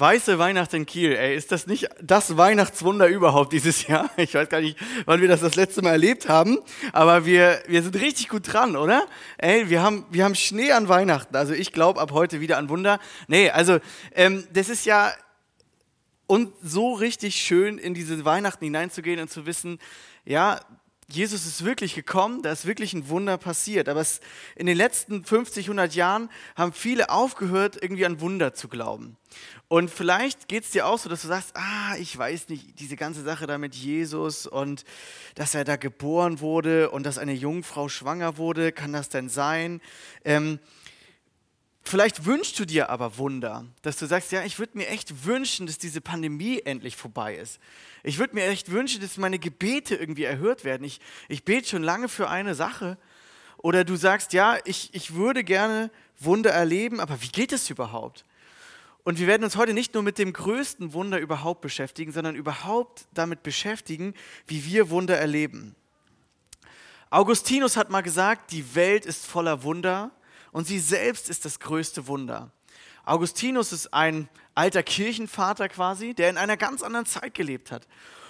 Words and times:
Weiße 0.00 0.38
Weihnacht 0.38 0.72
in 0.72 0.86
Kiel, 0.86 1.12
ey, 1.12 1.36
ist 1.36 1.52
das 1.52 1.66
nicht 1.66 1.90
das 2.00 2.38
Weihnachtswunder 2.38 3.06
überhaupt 3.06 3.52
dieses 3.52 3.86
Jahr? 3.86 4.08
Ich 4.16 4.32
weiß 4.32 4.48
gar 4.48 4.62
nicht, 4.62 4.78
wann 5.04 5.20
wir 5.20 5.28
das 5.28 5.40
das 5.40 5.56
letzte 5.56 5.82
Mal 5.82 5.90
erlebt 5.90 6.26
haben, 6.26 6.58
aber 6.92 7.26
wir, 7.26 7.62
wir 7.66 7.82
sind 7.82 7.96
richtig 7.96 8.30
gut 8.30 8.50
dran, 8.50 8.76
oder? 8.76 9.06
Ey, 9.36 9.68
wir 9.68 9.82
haben, 9.82 10.06
wir 10.10 10.24
haben 10.24 10.34
Schnee 10.34 10.72
an 10.72 10.88
Weihnachten, 10.88 11.36
also 11.36 11.52
ich 11.52 11.72
glaube 11.72 12.00
ab 12.00 12.12
heute 12.12 12.40
wieder 12.40 12.56
an 12.56 12.70
Wunder. 12.70 12.98
Nee, 13.28 13.50
also 13.50 13.78
ähm, 14.14 14.46
das 14.54 14.70
ist 14.70 14.86
ja 14.86 15.12
und 16.26 16.54
so 16.62 16.94
richtig 16.94 17.36
schön 17.36 17.76
in 17.76 17.92
diese 17.92 18.24
Weihnachten 18.24 18.64
hineinzugehen 18.64 19.20
und 19.20 19.30
zu 19.30 19.44
wissen, 19.44 19.78
ja, 20.24 20.60
Jesus 21.12 21.46
ist 21.46 21.64
wirklich 21.64 21.94
gekommen, 21.94 22.42
da 22.42 22.52
ist 22.52 22.66
wirklich 22.66 22.92
ein 22.92 23.08
Wunder 23.08 23.38
passiert. 23.38 23.88
Aber 23.88 24.00
es, 24.00 24.20
in 24.56 24.66
den 24.66 24.76
letzten 24.76 25.24
50, 25.24 25.66
100 25.66 25.94
Jahren 25.94 26.30
haben 26.56 26.72
viele 26.72 27.10
aufgehört, 27.10 27.78
irgendwie 27.80 28.06
an 28.06 28.20
Wunder 28.20 28.54
zu 28.54 28.68
glauben. 28.68 29.16
Und 29.68 29.90
vielleicht 29.90 30.48
geht 30.48 30.64
es 30.64 30.70
dir 30.70 30.86
auch 30.86 30.98
so, 30.98 31.08
dass 31.08 31.22
du 31.22 31.28
sagst, 31.28 31.52
ah, 31.54 31.96
ich 31.98 32.16
weiß 32.16 32.48
nicht, 32.48 32.80
diese 32.80 32.96
ganze 32.96 33.22
Sache 33.22 33.46
da 33.46 33.58
mit 33.58 33.74
Jesus 33.74 34.46
und 34.46 34.84
dass 35.36 35.54
er 35.54 35.64
da 35.64 35.76
geboren 35.76 36.40
wurde 36.40 36.90
und 36.90 37.04
dass 37.04 37.18
eine 37.18 37.34
Jungfrau 37.34 37.88
schwanger 37.88 38.36
wurde, 38.36 38.72
kann 38.72 38.92
das 38.92 39.08
denn 39.08 39.28
sein? 39.28 39.80
Ähm, 40.24 40.58
Vielleicht 41.82 42.24
wünschst 42.26 42.58
du 42.58 42.64
dir 42.64 42.90
aber 42.90 43.16
Wunder, 43.18 43.64
dass 43.82 43.96
du 43.96 44.06
sagst, 44.06 44.32
ja, 44.32 44.44
ich 44.44 44.58
würde 44.58 44.76
mir 44.76 44.88
echt 44.88 45.24
wünschen, 45.24 45.66
dass 45.66 45.78
diese 45.78 46.00
Pandemie 46.00 46.60
endlich 46.64 46.94
vorbei 46.94 47.34
ist. 47.34 47.58
Ich 48.02 48.18
würde 48.18 48.34
mir 48.34 48.46
echt 48.46 48.70
wünschen, 48.70 49.00
dass 49.00 49.16
meine 49.16 49.38
Gebete 49.38 49.96
irgendwie 49.96 50.24
erhört 50.24 50.64
werden. 50.64 50.84
Ich, 50.84 51.00
ich 51.28 51.44
bete 51.44 51.68
schon 51.68 51.82
lange 51.82 52.08
für 52.08 52.28
eine 52.28 52.54
Sache. 52.54 52.98
Oder 53.56 53.84
du 53.84 53.96
sagst, 53.96 54.32
ja, 54.32 54.58
ich, 54.64 54.90
ich 54.94 55.14
würde 55.14 55.42
gerne 55.42 55.90
Wunder 56.18 56.50
erleben, 56.50 57.00
aber 57.00 57.20
wie 57.22 57.28
geht 57.28 57.52
es 57.52 57.70
überhaupt? 57.70 58.24
Und 59.02 59.18
wir 59.18 59.26
werden 59.26 59.44
uns 59.44 59.56
heute 59.56 59.74
nicht 59.74 59.94
nur 59.94 60.02
mit 60.02 60.18
dem 60.18 60.32
größten 60.32 60.92
Wunder 60.92 61.18
überhaupt 61.18 61.62
beschäftigen, 61.62 62.12
sondern 62.12 62.36
überhaupt 62.36 63.06
damit 63.14 63.42
beschäftigen, 63.42 64.14
wie 64.46 64.64
wir 64.66 64.90
Wunder 64.90 65.16
erleben. 65.16 65.74
Augustinus 67.08 67.76
hat 67.76 67.90
mal 67.90 68.02
gesagt, 68.02 68.52
die 68.52 68.74
Welt 68.74 69.04
ist 69.04 69.26
voller 69.26 69.62
Wunder 69.62 70.12
und 70.52 70.66
sie 70.66 70.78
selbst 70.78 71.30
ist 71.30 71.44
das 71.44 71.60
größte 71.60 72.06
Wunder. 72.06 72.50
Augustinus 73.04 73.72
ist 73.72 73.92
ein 73.94 74.28
alter 74.54 74.82
Kirchenvater 74.82 75.68
quasi, 75.68 76.14
der 76.14 76.30
in 76.30 76.36
einer 76.36 76.56
ganz 76.56 76.82
anderen 76.82 77.06
Zeit 77.06 77.34
gelebt 77.34 77.72
hat. 77.72 77.86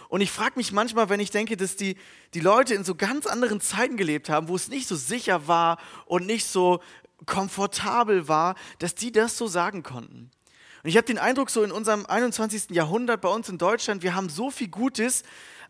Und 0.08 0.20
ich 0.20 0.30
frage 0.30 0.54
mich 0.56 0.72
manchmal, 0.72 1.08
wenn 1.08 1.20
ich 1.20 1.30
denke, 1.30 1.56
dass 1.56 1.76
die, 1.76 1.96
die 2.34 2.40
Leute 2.40 2.74
in 2.74 2.82
so 2.82 2.94
ganz 2.94 3.26
anderen 3.26 3.60
Zeiten 3.60 3.96
gelebt 3.96 4.28
haben, 4.28 4.48
wo 4.48 4.56
es 4.56 4.68
nicht 4.68 4.88
so 4.88 4.96
sicher 4.96 5.46
war 5.46 5.78
und 6.06 6.26
nicht 6.26 6.46
so 6.46 6.80
komfortabel 7.26 8.26
war, 8.26 8.56
dass 8.78 8.94
die 8.94 9.12
das 9.12 9.36
so 9.36 9.46
sagen 9.46 9.82
konnten. 9.82 10.30
Und 10.82 10.88
ich 10.88 10.96
habe 10.96 11.06
den 11.06 11.18
Eindruck, 11.18 11.50
so 11.50 11.62
in 11.62 11.72
unserem 11.72 12.06
21. 12.06 12.70
Jahrhundert 12.70 13.20
bei 13.20 13.28
uns 13.28 13.48
in 13.48 13.58
Deutschland, 13.58 14.02
wir 14.02 14.14
haben 14.14 14.30
so 14.30 14.50
viel 14.50 14.68
Gutes, 14.68 15.22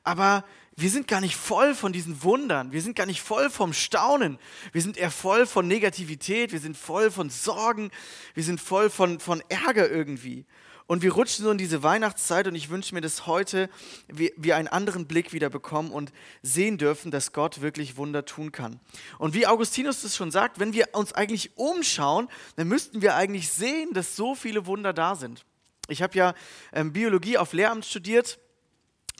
aber 0.05 0.45
wir 0.81 0.91
sind 0.91 1.09
gar 1.09 1.21
nicht 1.21 1.37
voll 1.37 1.75
von 1.75 1.93
diesen 1.93 2.23
Wundern, 2.23 2.73
wir 2.73 2.81
sind 2.81 2.97
gar 2.97 3.07
nicht 3.07 3.21
voll 3.21 3.51
vom 3.51 3.73
Staunen, 3.73 4.39
wir 4.73 4.83
sind 4.83 4.97
eher 4.97 5.11
voll 5.11 5.47
von 5.47 5.69
Negativität, 5.69 6.53
wir 6.53 6.61
sind 6.61 6.77
voll 6.77 7.11
von 7.11 7.31
Sorgen, 7.31 7.91
wir 8.35 8.45
sind 8.45 8.61
voll 8.61 8.91
von, 8.91 9.21
von 9.21 9.43
Ärger 9.49 9.91
irgendwie. 9.91 10.47
Und 10.87 11.03
wir 11.03 11.13
rutschen 11.13 11.45
so 11.45 11.53
in 11.53 11.59
diese 11.59 11.85
Weihnachtszeit 11.85 12.49
und 12.49 12.57
ich 12.57 12.69
wünsche 12.69 12.97
mir, 12.97 13.01
dass 13.01 13.27
heute 13.29 13.71
wir, 14.09 14.57
einen 14.57 14.67
anderen 14.67 15.07
Blick 15.07 15.33
wieder 15.33 15.49
bekommen 15.49 15.93
und 15.93 16.13
sehen 16.43 16.79
dürfen, 16.79 17.13
dass 17.13 17.33
Gott 17.33 17.61
wirklich 17.61 17.97
Wunder 17.97 18.25
tun 18.25 18.51
kann. 18.51 18.81
Und 19.19 19.33
wie 19.33 19.47
Augustinus 19.47 20.03
das 20.03 20.17
schon 20.17 20.33
sagt, 20.33 20.59
wenn 20.59 20.73
wir 20.73 20.89
uns 20.93 21.13
eigentlich 21.13 21.57
umschauen, 21.57 22.29
dann 22.57 22.67
müssten 22.67 23.03
wir 23.03 23.15
eigentlich 23.15 23.51
sehen, 23.51 23.93
dass 23.93 24.17
so 24.17 24.35
viele 24.35 24.67
Wunder 24.67 24.93
da 24.93 25.15
sind. 25.15 25.45
Ich 25.87 26.03
habe 26.03 26.19
ja 26.19 26.35
ähm, 26.73 26.93
Biologie 26.93 27.39
auf 27.39 27.53
Lehramt 27.53 27.87
studiert 27.87 28.41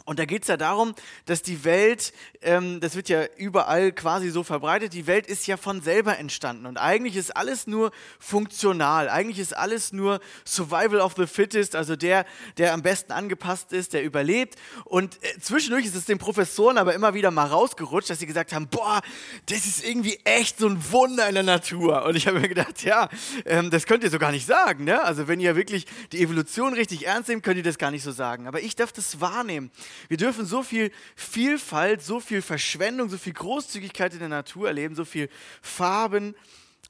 und 0.05 0.19
da 0.19 0.25
geht 0.25 0.43
es 0.43 0.49
ja 0.49 0.57
darum, 0.57 0.95
dass 1.27 1.43
die 1.43 1.65
Welt, 1.65 2.13
ähm, 2.43 2.81
das 2.81 2.97
wird 2.97 3.09
ja 3.09 3.25
überall 3.37 3.93
quasi 3.93 4.31
so 4.31 4.43
verbreitet, 4.43 4.93
die 4.93 5.07
Welt 5.07 5.27
ist 5.27 5.47
ja 5.47 5.57
von 5.57 5.81
selber 5.83 6.19
entstanden. 6.19 6.67
Und 6.67 6.79
eigentlich 6.79 7.17
ist 7.17 7.37
alles 7.37 7.67
nur 7.67 7.91
funktional. 8.19 9.09
Eigentlich 9.09 9.39
ist 9.39 9.57
alles 9.57 9.93
nur 9.93 10.21
Survival 10.45 11.01
of 11.01 11.15
the 11.17 11.27
Fittest, 11.27 11.77
also 11.77 11.97
der, 11.97 12.25
der 12.57 12.73
am 12.73 12.83
besten 12.83 13.13
angepasst 13.13 13.73
ist, 13.73 13.93
der 13.93 14.03
überlebt. 14.05 14.57
Und 14.85 15.23
äh, 15.23 15.39
zwischendurch 15.41 15.85
ist 15.85 15.95
es 15.95 16.07
den 16.07 16.19
Professoren 16.19 16.79
aber 16.79 16.95
immer 16.95 17.15
wieder 17.15 17.31
mal 17.31 17.47
rausgerutscht, 17.47 18.11
dass 18.11 18.19
sie 18.19 18.27
gesagt 18.27 18.53
haben, 18.53 18.69
boah, 18.69 19.01
das 19.47 19.67
ist 19.67 19.85
irgendwie 19.85 20.19
echt 20.25 20.59
so 20.59 20.69
ein 20.69 20.81
Wunder 20.91 21.29
in 21.29 21.35
der 21.35 21.45
Natur. 21.45 22.05
Und 22.05 22.17
ich 22.17 22.27
habe 22.27 22.41
mir 22.41 22.49
gedacht, 22.49 22.83
ja, 22.83 23.09
ähm, 23.45 23.71
das 23.71 23.87
könnt 23.87 24.05
ihr 24.05 24.11
so 24.11 24.19
gar 24.19 24.33
nicht 24.33 24.47
sagen. 24.47 24.85
Ne? 24.85 25.03
Also 25.03 25.29
wenn 25.29 25.41
ihr 25.41 25.57
wirklich 25.57 25.87
die 26.13 26.23
Evolution 26.23 26.75
richtig 26.75 27.07
ernst 27.07 27.29
nehmt, 27.29 27.43
könnt 27.43 27.59
ihr 27.59 27.63
das 27.63 27.79
gar 27.79 27.91
nicht 27.91 28.03
so 28.03 28.13
sagen. 28.13 28.47
Aber 28.47 28.61
ich 28.61 28.77
darf 28.77 28.93
das 28.93 29.21
wahrnehmen. 29.21 29.71
Wir 30.09 30.17
dürfen 30.17 30.47
so 30.47 30.63
viel 30.63 30.91
Vielfalt, 31.17 32.03
so 32.03 32.21
viel 32.21 32.43
Verschwendung, 32.43 33.09
so 33.09 33.19
viel 33.19 33.33
Großzügigkeit 33.33 34.13
in 34.13 34.21
der 34.21 34.29
Natur 34.29 34.69
erleben, 34.69 34.95
so 34.95 35.05
viel 35.05 35.29
Farben, 35.63 36.35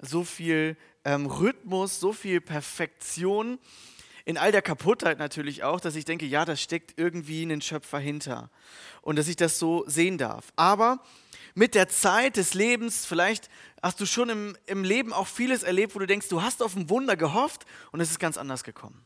so 0.01 0.25
viel 0.25 0.77
ähm, 1.05 1.27
Rhythmus, 1.27 2.01
so 2.01 2.13
viel 2.13 2.41
Perfektion. 2.41 3.59
In 4.25 4.39
all 4.39 4.53
der 4.53 4.63
Kaputtheit 4.63 5.19
natürlich 5.19 5.65
auch, 5.65 5.81
dass 5.81 5.97
ich 5.97 6.05
denke, 6.05 6.27
ja, 6.27 6.45
da 6.45 6.57
steckt 6.57 6.99
irgendwie 6.99 7.43
ein 7.43 7.63
Schöpfer 7.63 7.99
hinter. 7.99 8.51
Und 9.03 9.17
dass 9.17 9.29
ich 9.29 9.37
das 9.37 9.59
so 9.59 9.85
sehen 9.87 10.19
darf. 10.19 10.53
Aber 10.57 11.03
mit 11.55 11.75
der 11.75 11.89
Zeit 11.89 12.37
des 12.37 12.55
Lebens, 12.55 13.07
vielleicht 13.07 13.49
hast 13.83 14.01
du 14.01 14.07
schon 14.07 14.29
im, 14.29 14.57
im 14.67 14.85
Leben 14.85 15.13
auch 15.13 15.27
vieles 15.27 15.63
erlebt, 15.63 15.95
wo 15.95 15.99
du 15.99 16.07
denkst, 16.07 16.29
du 16.29 16.43
hast 16.43 16.63
auf 16.63 16.77
ein 16.77 16.91
Wunder 16.91 17.17
gehofft 17.17 17.67
und 17.93 18.01
es 18.01 18.11
ist 18.11 18.21
ganz 18.21 18.37
anders 18.37 18.63
gekommen. 18.63 19.05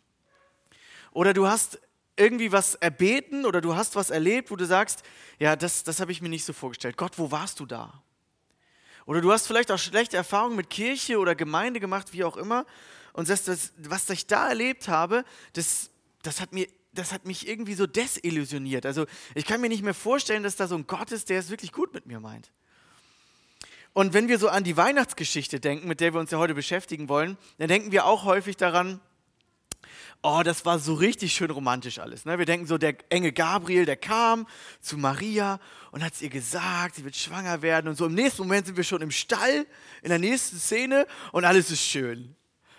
Oder 1.13 1.33
du 1.33 1.47
hast 1.47 1.81
irgendwie 2.17 2.53
was 2.53 2.75
erbeten 2.77 3.45
oder 3.45 3.61
du 3.61 3.75
hast 3.75 3.97
was 3.97 4.11
erlebt, 4.11 4.51
wo 4.51 4.57
du 4.57 4.67
sagst, 4.67 5.03
ja, 5.39 5.57
das, 5.57 5.83
das 5.85 6.01
habe 6.01 6.13
ich 6.13 6.23
mir 6.23 6.29
nicht 6.29 6.45
so 6.45 6.53
vorgestellt. 6.53 6.97
Gott, 6.97 7.19
wo 7.19 7.31
warst 7.31 7.61
du 7.61 7.67
da? 7.67 8.03
Oder 9.07 9.21
du 9.21 9.33
hast 9.33 9.47
vielleicht 9.47 9.71
auch 9.71 9.79
schlechte 9.79 10.17
Erfahrungen 10.17 10.57
mit 10.57 10.71
Kirche 10.71 11.19
oder 11.19 11.35
Gemeinde 11.35 11.81
gemacht, 11.81 12.13
wie 12.13 12.25
auch 12.25 12.37
immer, 12.37 12.65
und 13.13 13.27
sagst, 13.27 13.49
das, 13.49 13.73
was 13.79 14.09
ich 14.11 14.27
da 14.27 14.49
erlebt 14.49 14.89
habe, 14.89 15.25
das, 15.53 15.91
das, 16.23 16.41
hat 16.41 16.53
mir, 16.53 16.67
das 16.93 17.13
hat 17.13 17.27
mich 17.27 17.47
irgendwie 17.47 17.75
so 17.75 17.87
desillusioniert. 17.87 18.87
Also 18.87 19.07
ich 19.35 19.45
kann 19.45 19.61
mir 19.61 19.69
nicht 19.69 19.83
mehr 19.83 19.95
vorstellen, 19.95 20.43
dass 20.43 20.57
da 20.57 20.67
so 20.67 20.75
ein 20.75 20.87
Gott 20.87 21.13
ist, 21.13 21.29
der 21.29 21.39
es 21.39 21.51
wirklich 21.51 21.73
gut 21.73 21.93
mit 21.95 22.07
mir 22.07 22.21
meint. 22.21 22.51
Und 23.93 24.13
wenn 24.13 24.27
wir 24.27 24.39
so 24.39 24.49
an 24.49 24.65
die 24.65 24.77
Weihnachtsgeschichte 24.77 25.61
denken, 25.61 25.87
mit 25.87 26.01
der 26.01 26.15
wir 26.15 26.21
uns 26.21 26.33
ja 26.33 26.39
heute 26.39 26.55
beschäftigen 26.55 27.09
wollen, 27.09 27.37
dann 27.59 27.69
denken 27.69 27.93
wir 27.93 28.07
auch 28.07 28.25
häufig 28.25 28.57
daran, 28.57 29.01
oh, 30.25 30.43
das 30.43 30.65
war 30.65 30.79
so 30.79 30.95
richtig 30.95 31.35
schön 31.35 31.51
romantisch 31.51 31.99
alles. 31.99 32.25
Ne? 32.25 32.39
Wir 32.39 32.47
denken 32.47 32.67
so, 32.67 32.79
der 32.79 32.97
Engel 33.11 33.33
Gabriel, 33.33 33.85
der 33.85 33.97
kam 33.97 34.47
zu 34.81 34.97
Maria 34.97 35.61
und 35.93 36.03
hat 36.03 36.15
es 36.15 36.23
ihr 36.23 36.31
gesagt, 36.31 36.97
sie 36.97 37.05
wird 37.05 37.15
schwanger 37.15 37.61
werden. 37.61 37.89
Und 37.89 37.97
so 37.97 38.07
im 38.07 38.15
nächsten 38.15 38.43
Moment 38.43 38.67
sind 38.67 38.77
wir 38.77 38.85
schon 38.85 39.03
im 39.03 39.11
Stall, 39.11 39.67
in 40.03 40.09
der 40.09 40.19
nächsten 40.19 40.59
Szene 40.59 41.07
und 41.33 41.45
alles 41.45 41.71
ist 41.71 41.83
schön. 41.83 42.35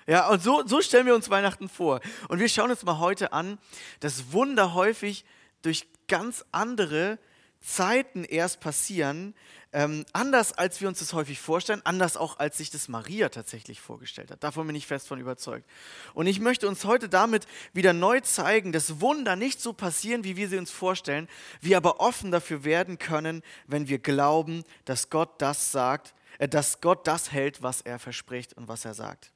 Ja, 0.08 0.28
und 0.30 0.42
so, 0.42 0.66
so 0.66 0.82
stellen 0.82 1.06
wir 1.06 1.14
uns 1.14 1.30
Weihnachten 1.30 1.70
vor. 1.70 2.02
Und 2.30 2.40
wir 2.40 2.50
schauen 2.50 2.72
uns 2.72 2.84
mal 2.84 2.98
heute 2.98 3.32
an, 3.32 3.60
dass 4.00 4.32
Wunder 4.32 4.74
häufig 4.74 5.24
durch 5.62 5.88
ganz 6.08 6.44
andere 6.52 7.20
Zeiten 7.60 8.24
erst 8.24 8.60
passieren, 8.60 9.36
ähm, 9.76 10.06
anders 10.14 10.54
als 10.54 10.80
wir 10.80 10.88
uns 10.88 11.00
das 11.00 11.12
häufig 11.12 11.38
vorstellen, 11.38 11.82
anders 11.84 12.16
auch 12.16 12.40
als 12.40 12.58
sich 12.58 12.70
das 12.70 12.88
Maria 12.88 13.28
tatsächlich 13.28 13.82
vorgestellt 13.82 14.32
hat. 14.32 14.42
Davon 14.42 14.66
bin 14.68 14.76
ich 14.76 14.88
fest 14.88 15.06
von 15.06 15.20
überzeugt. 15.20 15.70
Und 16.14 16.28
ich 16.28 16.40
möchte 16.40 16.70
uns 16.70 16.86
heute 16.86 17.10
damit 17.10 17.46
wieder 17.74 17.92
neu 17.92 18.22
zeigen, 18.22 18.72
dass 18.72 19.02
Wunder 19.02 19.36
nicht 19.36 19.60
so 19.60 19.74
passieren, 19.74 20.24
wie 20.24 20.38
wir 20.38 20.48
sie 20.48 20.58
uns 20.58 20.72
vorstellen, 20.72 21.28
wir 21.60 21.76
aber 21.76 22.00
offen 22.00 22.32
dafür 22.32 22.64
werden 22.64 23.00
können, 23.00 23.44
wenn 23.68 23.90
wir 23.90 24.00
glauben, 24.00 24.64
dass 24.86 25.10
Gott 25.10 25.42
das 25.42 25.74
sagt, 25.74 26.16
äh, 26.40 26.48
dass 26.48 26.80
Gott 26.80 27.06
das 27.06 27.34
hält, 27.34 27.62
was 27.62 27.82
er 27.82 28.00
verspricht 28.00 28.54
und 28.54 28.70
was 28.70 28.86
er 28.86 28.94
sagt. 28.94 29.34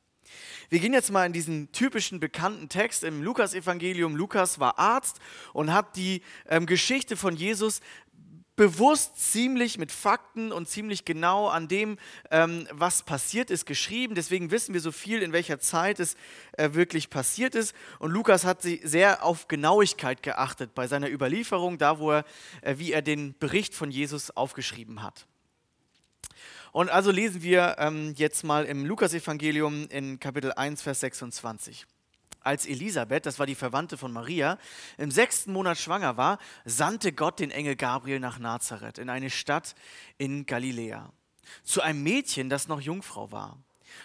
Wir 0.69 0.79
gehen 0.79 0.93
jetzt 0.93 1.11
mal 1.11 1.25
in 1.25 1.33
diesen 1.33 1.71
typischen 1.71 2.19
bekannten 2.19 2.69
Text 2.69 3.03
im 3.03 3.23
Lukas-Evangelium. 3.23 4.15
Lukas 4.15 4.59
war 4.59 4.77
Arzt 4.77 5.19
und 5.53 5.73
hat 5.73 5.95
die 5.95 6.21
ähm, 6.47 6.65
Geschichte 6.65 7.17
von 7.17 7.35
Jesus 7.35 7.81
bewusst 8.59 9.31
ziemlich 9.31 9.77
mit 9.77 9.89
Fakten 9.89 10.51
und 10.51 10.67
ziemlich 10.67 11.05
genau 11.05 11.47
an 11.47 11.69
dem, 11.69 11.97
ähm, 12.29 12.67
was 12.71 13.03
passiert 13.03 13.51
ist, 13.51 13.65
geschrieben. 13.65 14.15
Deswegen 14.15 14.51
wissen 14.51 14.73
wir 14.73 14.81
so 14.81 14.91
viel, 14.91 15.21
in 15.21 15.31
welcher 15.31 15.61
Zeit 15.61 16.01
es 16.01 16.17
äh, 16.57 16.73
wirklich 16.73 17.09
passiert 17.09 17.55
ist. 17.55 17.73
Und 17.99 18.11
Lukas 18.11 18.43
hat 18.43 18.61
sie 18.61 18.81
sehr 18.83 19.23
auf 19.23 19.47
Genauigkeit 19.47 20.23
geachtet 20.23 20.75
bei 20.75 20.87
seiner 20.87 21.09
Überlieferung, 21.09 21.77
da 21.77 21.99
wo 21.99 22.11
er, 22.11 22.25
äh, 22.59 22.75
wie 22.79 22.91
er 22.91 23.01
den 23.01 23.33
Bericht 23.39 23.73
von 23.73 23.91
Jesus 23.91 24.29
aufgeschrieben 24.31 25.03
hat. 25.03 25.25
Und 26.73 26.89
also 26.89 27.11
lesen 27.11 27.41
wir 27.41 27.77
ähm, 27.79 28.13
jetzt 28.17 28.43
mal 28.43 28.65
im 28.65 28.85
Lukasevangelium 28.85 29.87
in 29.87 30.19
Kapitel 30.19 30.51
1, 30.51 30.81
Vers 30.81 30.99
26 30.99 31.87
als 32.49 32.65
Elisabeth, 32.65 33.27
das 33.27 33.37
war 33.37 33.45
die 33.45 33.53
Verwandte 33.53 33.95
von 33.95 34.11
Maria, 34.11 34.57
im 34.97 35.11
sechsten 35.11 35.53
Monat 35.53 35.77
schwanger 35.77 36.17
war, 36.17 36.39
sandte 36.65 37.13
Gott 37.13 37.39
den 37.39 37.51
Engel 37.51 37.75
Gabriel 37.75 38.19
nach 38.19 38.39
Nazareth, 38.39 38.97
in 38.97 39.11
eine 39.11 39.29
Stadt 39.29 39.75
in 40.17 40.47
Galiläa, 40.47 41.13
zu 41.63 41.81
einem 41.81 42.01
Mädchen, 42.01 42.49
das 42.49 42.67
noch 42.67 42.81
Jungfrau 42.81 43.31
war. 43.31 43.59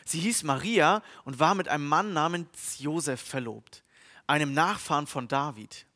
Sie 0.05 0.21
hieß 0.21 0.43
Maria 0.43 1.03
und 1.25 1.39
war 1.39 1.55
mit 1.55 1.69
einem 1.69 1.89
Mann 1.89 2.13
namens 2.13 2.79
Josef 2.79 3.21
verlobt. 3.21 3.83
einem 4.27 4.55
Nachfahren 4.55 5.07
von 5.07 5.29
David. 5.29 5.87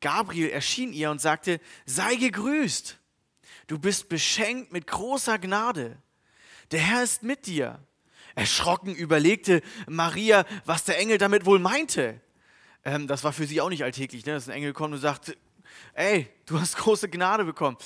Gabriel 0.00 0.50
erschien 0.50 0.92
ihr 0.92 1.10
und 1.10 1.20
sagte, 1.20 1.60
sei 1.84 2.14
gegrüßt, 2.14 2.96
du 3.66 3.78
bist 3.78 4.08
beschenkt 4.08 4.70
mit 4.72 4.86
großer 4.86 5.38
Gnade. 5.40 6.00
Der 6.70 6.80
Herr 6.80 7.02
ist 7.02 7.24
mit 7.24 7.46
dir. 7.46 7.80
Erschrocken 8.38 8.94
überlegte 8.94 9.62
Maria, 9.88 10.44
was 10.64 10.84
der 10.84 10.98
Engel 10.98 11.18
damit 11.18 11.44
wohl 11.44 11.58
meinte. 11.58 12.20
Ähm, 12.84 13.08
das 13.08 13.24
war 13.24 13.32
für 13.32 13.46
sie 13.46 13.60
auch 13.60 13.68
nicht 13.68 13.82
alltäglich, 13.82 14.24
ne? 14.24 14.34
dass 14.34 14.48
ein 14.48 14.54
Engel 14.54 14.72
kommt 14.72 14.94
und 14.94 15.00
sagt, 15.00 15.36
ey, 15.94 16.28
du 16.46 16.60
hast 16.60 16.76
große 16.76 17.08
Gnade 17.08 17.44
bekommen. 17.44 17.76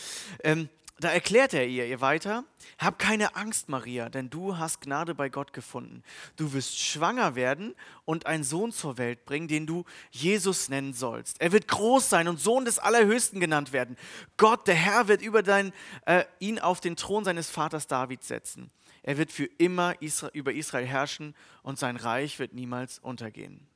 Ähm, 0.45 0.69
da 1.01 1.09
erklärt 1.09 1.55
er 1.55 1.67
ihr, 1.67 1.87
ihr 1.87 2.01
weiter, 2.03 2.45
hab 2.79 2.99
keine 2.99 3.35
Angst, 3.35 3.71
Maria, 3.71 4.11
denn 4.11 4.29
du 4.29 4.59
hast 4.59 4.83
Gnade 4.83 5.15
bei 5.15 5.31
Gott 5.31 5.55
gefunden. 5.55 6.05
Du 6.37 6.53
wirst 6.53 6.79
schwanger 6.79 7.35
werden 7.35 7.75
und 8.05 8.27
einen 8.27 8.45
Sohn 8.45 8.73
zur 8.73 8.99
Welt 8.99 9.25
bringen, 9.25 9.49
den 9.49 9.67
du 9.67 9.85
Jesus 10.11 10.69
nennen 10.69 10.93
sollst. 10.93 11.41
Er 11.41 11.51
wird 11.51 11.67
groß 11.67 12.11
sein 12.11 12.29
und 12.29 12.39
Sohn 12.39 12.67
des 12.67 12.79
Allerhöchsten 12.79 13.41
genannt 13.41 13.73
werden. 13.73 13.97
Gott, 14.37 14.69
der 14.69 14.75
Herr, 14.75 15.09
wird 15.09 15.23
über 15.23 15.43
dein, 15.43 15.73
äh, 16.05 16.25
ihn 16.39 16.59
auf 16.59 16.81
den 16.81 16.95
Thron 16.95 17.25
seines 17.25 17.49
Vaters 17.49 17.87
David 17.87 18.23
setzen. 18.23 18.71
Er 19.03 19.19
wird 19.19 19.33
für 19.33 19.47
immer 19.59 19.95
über 20.33 20.53
Israel 20.53 20.87
herrschen 20.87 21.35
und 21.63 21.79
sein 21.79 21.97
Reich 21.97 22.39
wird 22.39 22.55
niemals 22.55 22.99
untergehen. 22.99 23.67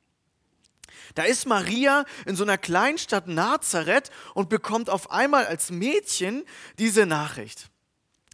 Da 1.15 1.25
ist 1.25 1.47
Maria 1.47 2.05
in 2.27 2.37
so 2.37 2.45
einer 2.45 2.59
Kleinstadt 2.59 3.27
Nazareth 3.27 4.11
und 4.35 4.49
bekommt 4.49 4.89
auf 4.89 5.11
einmal 5.11 5.47
als 5.47 5.71
Mädchen 5.71 6.45
diese 6.79 7.07
Nachricht. 7.07 7.71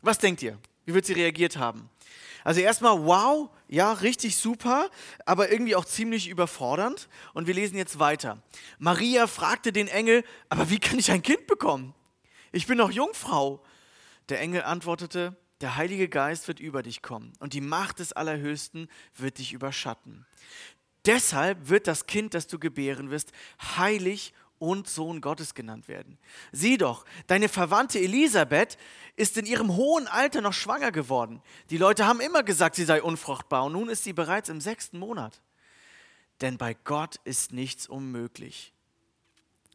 Was 0.03 0.19
denkt 0.19 0.43
ihr? 0.43 0.59
Wie 0.85 0.95
wird 0.95 1.07
sie 1.07 1.15
reagiert 1.15 1.57
haben? 1.57 1.89
Also 2.45 2.61
erstmal, 2.61 3.05
wow, 3.07 3.51
ja, 3.69 3.93
richtig 3.93 4.37
super, 4.37 4.91
aber 5.27 5.51
irgendwie 5.51 5.77
auch 5.77 5.85
ziemlich 5.85 6.29
überfordernd. 6.29 7.09
Und 7.35 7.47
wir 7.47 7.55
lesen 7.55 7.77
jetzt 7.77 7.99
weiter. 7.99 8.43
Maria 8.79 9.27
fragte 9.27 9.73
den 9.73 9.89
Engel, 9.89 10.25
aber 10.49 10.69
wie 10.69 10.81
kann 10.81 10.99
ich 10.99 11.11
ein 11.11 11.23
Kind 11.23 11.47
bekommen? 11.47 11.95
Ich 12.51 12.67
bin 12.67 12.79
noch 12.79 12.91
Jungfrau. 12.91 13.63
Der 14.29 14.41
Engel 14.41 14.63
antwortete, 14.63 15.37
der 15.63 15.77
Heilige 15.77 16.09
Geist 16.09 16.49
wird 16.49 16.61
über 16.61 16.83
dich 16.83 17.03
kommen 17.03 17.33
und 17.39 17.55
die 17.55 17.61
Macht 17.61 18.01
des 18.01 18.13
Allerhöchsten 18.13 18.89
wird 19.17 19.39
dich 19.39 19.53
überschatten. 19.53 20.27
Deshalb 21.07 21.69
wird 21.69 21.87
das 21.87 22.07
Kind, 22.07 22.35
das 22.35 22.47
du 22.47 22.59
gebären 22.59 23.11
wirst, 23.11 23.33
heilig 23.77 24.35
und 24.59 24.89
Sohn 24.89 25.21
Gottes 25.21 25.55
genannt 25.55 25.89
werden. 25.89 26.19
Sieh 26.53 26.79
doch, 26.79 27.05
deine 27.27 27.49
Verwandte 27.49 27.99
Elisabeth 27.99 28.79
ist 29.17 29.37
in 29.37 29.47
ihrem 29.47 29.75
hohen 29.75 30.07
Alter 30.07 30.41
noch 30.41 30.53
schwanger 30.53 30.93
geworden. 30.93 31.43
Die 31.71 31.79
Leute 31.79 32.07
haben 32.07 32.21
immer 32.21 32.45
gesagt, 32.45 32.77
sie 32.77 32.85
sei 32.85 33.03
unfruchtbar 33.03 33.65
und 33.65 33.73
nun 33.73 33.89
ist 33.89 34.05
sie 34.05 34.13
bereits 34.13 34.49
im 34.49 34.61
sechsten 34.61 34.99
Monat. 35.01 35.43
Denn 36.41 36.59
bei 36.59 36.75
Gott 36.75 37.17
ist 37.25 37.53
nichts 37.53 37.89
unmöglich. 37.89 38.72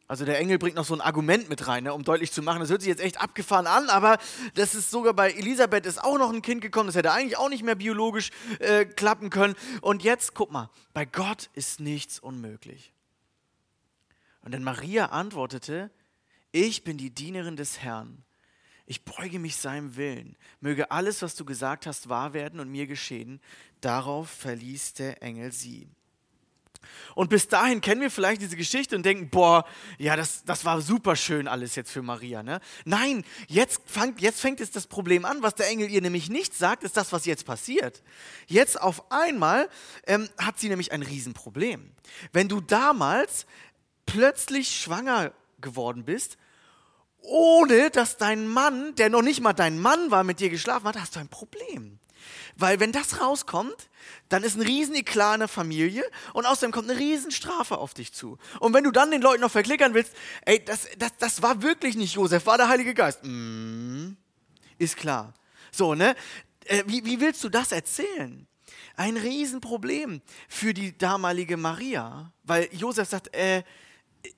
Also 0.07 0.23
der 0.23 0.39
Engel 0.39 0.57
bringt 0.57 0.75
noch 0.75 0.85
so 0.85 0.93
ein 0.93 1.01
Argument 1.01 1.49
mit 1.49 1.67
rein, 1.67 1.83
ne, 1.83 1.93
um 1.93 2.03
deutlich 2.03 2.31
zu 2.31 2.41
machen, 2.41 2.61
das 2.61 2.69
hört 2.69 2.81
sich 2.81 2.87
jetzt 2.87 3.01
echt 3.01 3.19
abgefahren 3.19 3.67
an, 3.67 3.89
aber 3.89 4.17
das 4.53 4.73
ist 4.73 4.89
sogar 4.89 5.13
bei 5.13 5.31
Elisabeth 5.31 5.85
ist 5.85 6.01
auch 6.01 6.17
noch 6.17 6.31
ein 6.31 6.41
Kind 6.41 6.61
gekommen, 6.61 6.87
das 6.87 6.95
hätte 6.95 7.11
eigentlich 7.11 7.37
auch 7.37 7.49
nicht 7.49 7.63
mehr 7.63 7.75
biologisch 7.75 8.29
äh, 8.59 8.85
klappen 8.85 9.29
können. 9.29 9.55
Und 9.81 10.03
jetzt, 10.03 10.33
guck 10.33 10.49
mal, 10.49 10.69
bei 10.93 11.05
Gott 11.05 11.49
ist 11.53 11.81
nichts 11.81 12.19
unmöglich. 12.19 12.93
Und 14.41 14.53
dann 14.53 14.63
Maria 14.63 15.07
antwortete, 15.07 15.91
ich 16.53 16.85
bin 16.85 16.97
die 16.97 17.09
Dienerin 17.09 17.57
des 17.57 17.79
Herrn. 17.79 18.23
Ich 18.85 19.03
beuge 19.03 19.39
mich 19.39 19.57
seinem 19.57 19.97
Willen. 19.97 20.37
Möge 20.61 20.91
alles, 20.91 21.21
was 21.21 21.35
du 21.35 21.43
gesagt 21.43 21.85
hast, 21.85 22.07
wahr 22.07 22.31
werden 22.31 22.61
und 22.61 22.69
mir 22.69 22.87
geschehen. 22.87 23.41
Darauf 23.81 24.29
verließ 24.29 24.93
der 24.93 25.21
Engel 25.21 25.51
sie. 25.51 25.89
Und 27.15 27.29
bis 27.29 27.47
dahin 27.47 27.81
kennen 27.81 28.01
wir 28.01 28.11
vielleicht 28.11 28.41
diese 28.41 28.55
Geschichte 28.55 28.95
und 28.95 29.03
denken, 29.03 29.29
boah, 29.29 29.65
ja, 29.97 30.15
das, 30.15 30.43
das 30.43 30.65
war 30.65 30.81
super 30.81 31.15
schön 31.15 31.47
alles 31.47 31.75
jetzt 31.75 31.91
für 31.91 32.01
Maria. 32.01 32.43
Ne? 32.43 32.59
Nein, 32.85 33.23
jetzt, 33.47 33.81
fang, 33.85 34.15
jetzt 34.19 34.39
fängt 34.39 34.59
jetzt 34.59 34.75
das 34.75 34.87
Problem 34.87 35.25
an. 35.25 35.41
Was 35.41 35.55
der 35.55 35.67
Engel 35.67 35.89
ihr 35.89 36.01
nämlich 36.01 36.29
nicht 36.29 36.53
sagt, 36.53 36.83
ist 36.83 36.97
das, 36.97 37.11
was 37.11 37.25
jetzt 37.25 37.45
passiert. 37.45 38.03
Jetzt 38.47 38.81
auf 38.81 39.11
einmal 39.11 39.69
ähm, 40.05 40.29
hat 40.37 40.59
sie 40.59 40.69
nämlich 40.69 40.91
ein 40.91 41.01
Riesenproblem. 41.01 41.91
Wenn 42.33 42.47
du 42.49 42.61
damals 42.61 43.45
plötzlich 44.05 44.75
schwanger 44.75 45.33
geworden 45.59 46.05
bist, 46.05 46.37
ohne 47.21 47.89
dass 47.89 48.17
dein 48.17 48.47
Mann, 48.47 48.95
der 48.95 49.09
noch 49.09 49.21
nicht 49.21 49.41
mal 49.41 49.53
dein 49.53 49.79
Mann 49.79 50.11
war, 50.11 50.23
mit 50.23 50.39
dir 50.39 50.49
geschlafen 50.49 50.87
hat, 50.87 50.99
hast 50.99 51.15
du 51.15 51.19
ein 51.19 51.29
Problem. 51.29 51.99
Weil 52.59 52.79
wenn 52.79 52.91
das 52.91 53.21
rauskommt, 53.21 53.89
dann 54.29 54.43
ist 54.43 54.55
ein 54.55 54.61
riesen 54.61 54.95
Eklat 54.95 55.35
in 55.35 55.39
der 55.41 55.47
Familie 55.47 56.03
und 56.33 56.45
außerdem 56.45 56.71
kommt 56.71 56.89
eine 56.89 56.99
riesen 56.99 57.31
Strafe 57.31 57.77
auf 57.77 57.93
dich 57.93 58.13
zu. 58.13 58.37
Und 58.59 58.73
wenn 58.73 58.83
du 58.83 58.91
dann 58.91 59.11
den 59.11 59.21
Leuten 59.21 59.41
noch 59.41 59.51
verklickern 59.51 59.93
willst, 59.93 60.13
ey, 60.45 60.63
das, 60.63 60.87
das, 60.97 61.11
das 61.19 61.41
war 61.41 61.61
wirklich 61.61 61.95
nicht 61.95 62.15
Josef, 62.15 62.45
war 62.47 62.57
der 62.57 62.67
Heilige 62.67 62.95
Geist. 62.95 63.19
Mm, 63.23 64.13
ist 64.79 64.97
klar. 64.97 65.33
So, 65.71 65.93
ne? 65.93 66.15
Äh, 66.65 66.83
wie, 66.87 67.05
wie 67.05 67.19
willst 67.19 67.43
du 67.43 67.49
das 67.49 67.71
erzählen? 67.71 68.47
Ein 68.95 69.17
Riesenproblem 69.17 70.21
für 70.49 70.73
die 70.73 70.97
damalige 70.97 71.57
Maria, 71.57 72.31
weil 72.43 72.69
Josef 72.71 73.07
sagt, 73.07 73.35
äh, 73.35 73.61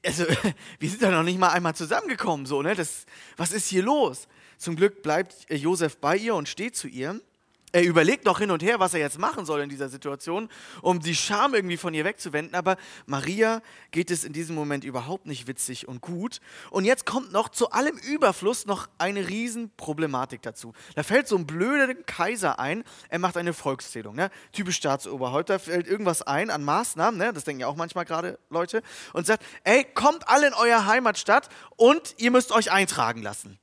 also, 0.06 0.26
wir 0.80 0.90
sind 0.90 1.02
da 1.02 1.10
noch 1.10 1.24
nicht 1.24 1.40
mal 1.40 1.50
einmal 1.50 1.76
zusammengekommen, 1.76 2.46
so, 2.46 2.62
ne? 2.62 2.76
Das, 2.76 3.06
was 3.38 3.54
ist 3.54 3.70
hier 3.70 3.84
los? 3.84 4.28
Zum 4.58 4.76
Glück 4.76 5.02
bleibt 5.04 5.50
Josef 5.50 5.98
bei 5.98 6.18
ihr 6.18 6.36
und 6.36 6.50
steht 6.50 6.76
zu 6.76 6.90
ihr. 6.90 7.22
Er 7.72 7.84
überlegt 7.84 8.26
noch 8.26 8.40
hin 8.40 8.50
und 8.50 8.64
her, 8.64 8.80
was 8.80 8.94
er 8.94 9.00
jetzt 9.00 9.20
machen 9.20 9.46
soll 9.46 9.62
in 9.62 9.70
dieser 9.70 9.90
Situation, 9.90 10.50
um 10.82 11.00
die 11.00 11.16
Scham 11.16 11.54
irgendwie 11.54 11.78
von 11.78 11.94
ihr 11.94 12.04
wegzuwenden. 12.04 12.56
Aber 12.56 12.78
Maria 13.06 13.62
geht 13.92 14.10
es 14.10 14.24
in 14.24 14.34
diesem 14.34 14.56
Moment 14.56 14.84
überhaupt 14.84 15.28
nicht 15.28 15.48
witzig 15.48 15.88
und 15.88 16.02
gut. 16.02 16.40
Und 16.72 16.86
jetzt 16.86 17.06
kommt 17.06 17.32
noch 17.32 17.50
zu 17.50 17.70
allem 17.72 17.98
Überfluss 17.98 18.66
noch 18.66 18.90
eine 18.98 19.30
Riesenproblematik 19.30 20.42
dazu. 20.42 20.74
Da 20.96 21.04
fällt 21.04 21.28
so 21.28 21.38
ein 21.38 21.46
blöder 21.46 21.94
Kaiser 21.94 22.60
ein, 22.60 22.84
er 23.10 23.20
macht 23.20 23.38
eine 23.38 23.54
Volkszählung. 23.54 24.16
Ne? 24.16 24.32
Typisch 24.52 24.78
Staatsoberhaupt, 24.78 25.50
da 25.50 25.60
fällt 25.60 25.88
irgendwas 25.88 26.24
ein 26.24 26.50
an 26.50 26.64
Maßnahmen, 26.64 27.20
ne? 27.20 27.34
das 27.34 27.44
denken 27.44 27.62
ja 27.62 27.68
auch 27.68 27.76
manchmal 27.76 28.06
gerade 28.06 28.40
Leute, 28.50 28.82
und 29.14 29.28
sagt, 29.28 29.44
ey, 29.64 29.86
kommt 29.94 30.28
alle 30.28 30.48
in 30.48 30.54
eure 30.54 30.86
Heimatstadt 30.86 31.50
und 31.76 32.16
ihr 32.18 32.32
müsst 32.32 32.52
euch 32.52 32.72
eintragen 32.72 33.22
lassen. 33.22 33.60